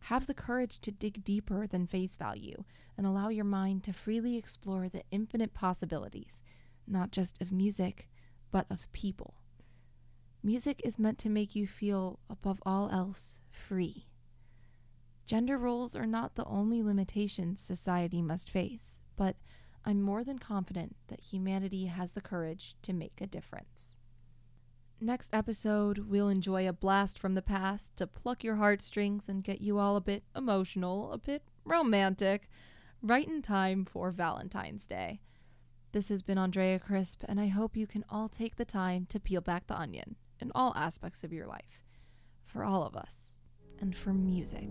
Have 0.00 0.26
the 0.26 0.34
courage 0.34 0.78
to 0.80 0.92
dig 0.92 1.24
deeper 1.24 1.66
than 1.66 1.86
face 1.86 2.16
value 2.16 2.64
and 2.96 3.06
allow 3.06 3.30
your 3.30 3.46
mind 3.46 3.82
to 3.84 3.94
freely 3.94 4.36
explore 4.36 4.88
the 4.88 5.02
infinite 5.10 5.54
possibilities, 5.54 6.42
not 6.86 7.10
just 7.10 7.40
of 7.40 7.50
music, 7.50 8.10
but 8.52 8.66
of 8.70 8.92
people. 8.92 9.34
Music 10.42 10.80
is 10.84 10.98
meant 10.98 11.18
to 11.18 11.30
make 11.30 11.56
you 11.56 11.66
feel, 11.66 12.20
above 12.30 12.62
all 12.64 12.90
else, 12.90 13.40
free. 13.50 14.06
Gender 15.26 15.58
roles 15.58 15.96
are 15.96 16.06
not 16.06 16.36
the 16.36 16.44
only 16.44 16.82
limitations 16.82 17.58
society 17.58 18.22
must 18.22 18.50
face, 18.50 19.00
but 19.16 19.36
I'm 19.84 20.02
more 20.02 20.22
than 20.22 20.38
confident 20.38 20.94
that 21.08 21.20
humanity 21.20 21.86
has 21.86 22.12
the 22.12 22.20
courage 22.20 22.76
to 22.82 22.92
make 22.92 23.20
a 23.20 23.26
difference. 23.26 23.96
Next 25.00 25.34
episode, 25.34 25.98
we'll 26.08 26.30
enjoy 26.30 26.66
a 26.66 26.72
blast 26.72 27.18
from 27.18 27.34
the 27.34 27.42
past 27.42 27.94
to 27.96 28.06
pluck 28.06 28.42
your 28.42 28.56
heartstrings 28.56 29.28
and 29.28 29.44
get 29.44 29.60
you 29.60 29.78
all 29.78 29.94
a 29.96 30.00
bit 30.00 30.24
emotional, 30.34 31.12
a 31.12 31.18
bit 31.18 31.42
romantic, 31.66 32.48
right 33.02 33.28
in 33.28 33.42
time 33.42 33.84
for 33.84 34.10
Valentine's 34.10 34.86
Day. 34.86 35.20
This 35.92 36.08
has 36.08 36.22
been 36.22 36.38
Andrea 36.38 36.78
Crisp, 36.78 37.24
and 37.28 37.38
I 37.38 37.48
hope 37.48 37.76
you 37.76 37.86
can 37.86 38.06
all 38.08 38.30
take 38.30 38.56
the 38.56 38.64
time 38.64 39.04
to 39.10 39.20
peel 39.20 39.42
back 39.42 39.66
the 39.66 39.78
onion 39.78 40.16
in 40.40 40.50
all 40.54 40.72
aspects 40.74 41.22
of 41.22 41.32
your 41.32 41.46
life. 41.46 41.84
For 42.46 42.64
all 42.64 42.82
of 42.82 42.96
us, 42.96 43.36
and 43.80 43.94
for 43.94 44.14
music. 44.14 44.68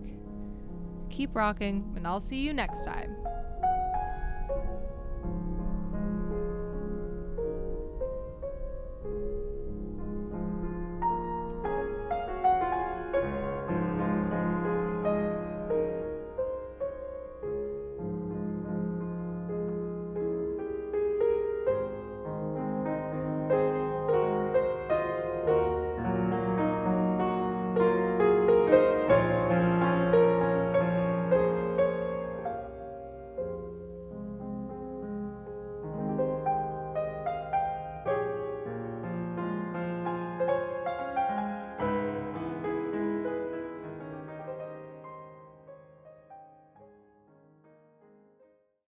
Keep 1.08 1.36
rocking, 1.36 1.92
and 1.94 2.04
I'll 2.04 2.18
see 2.18 2.40
you 2.40 2.52
next 2.52 2.84
time. 2.84 3.16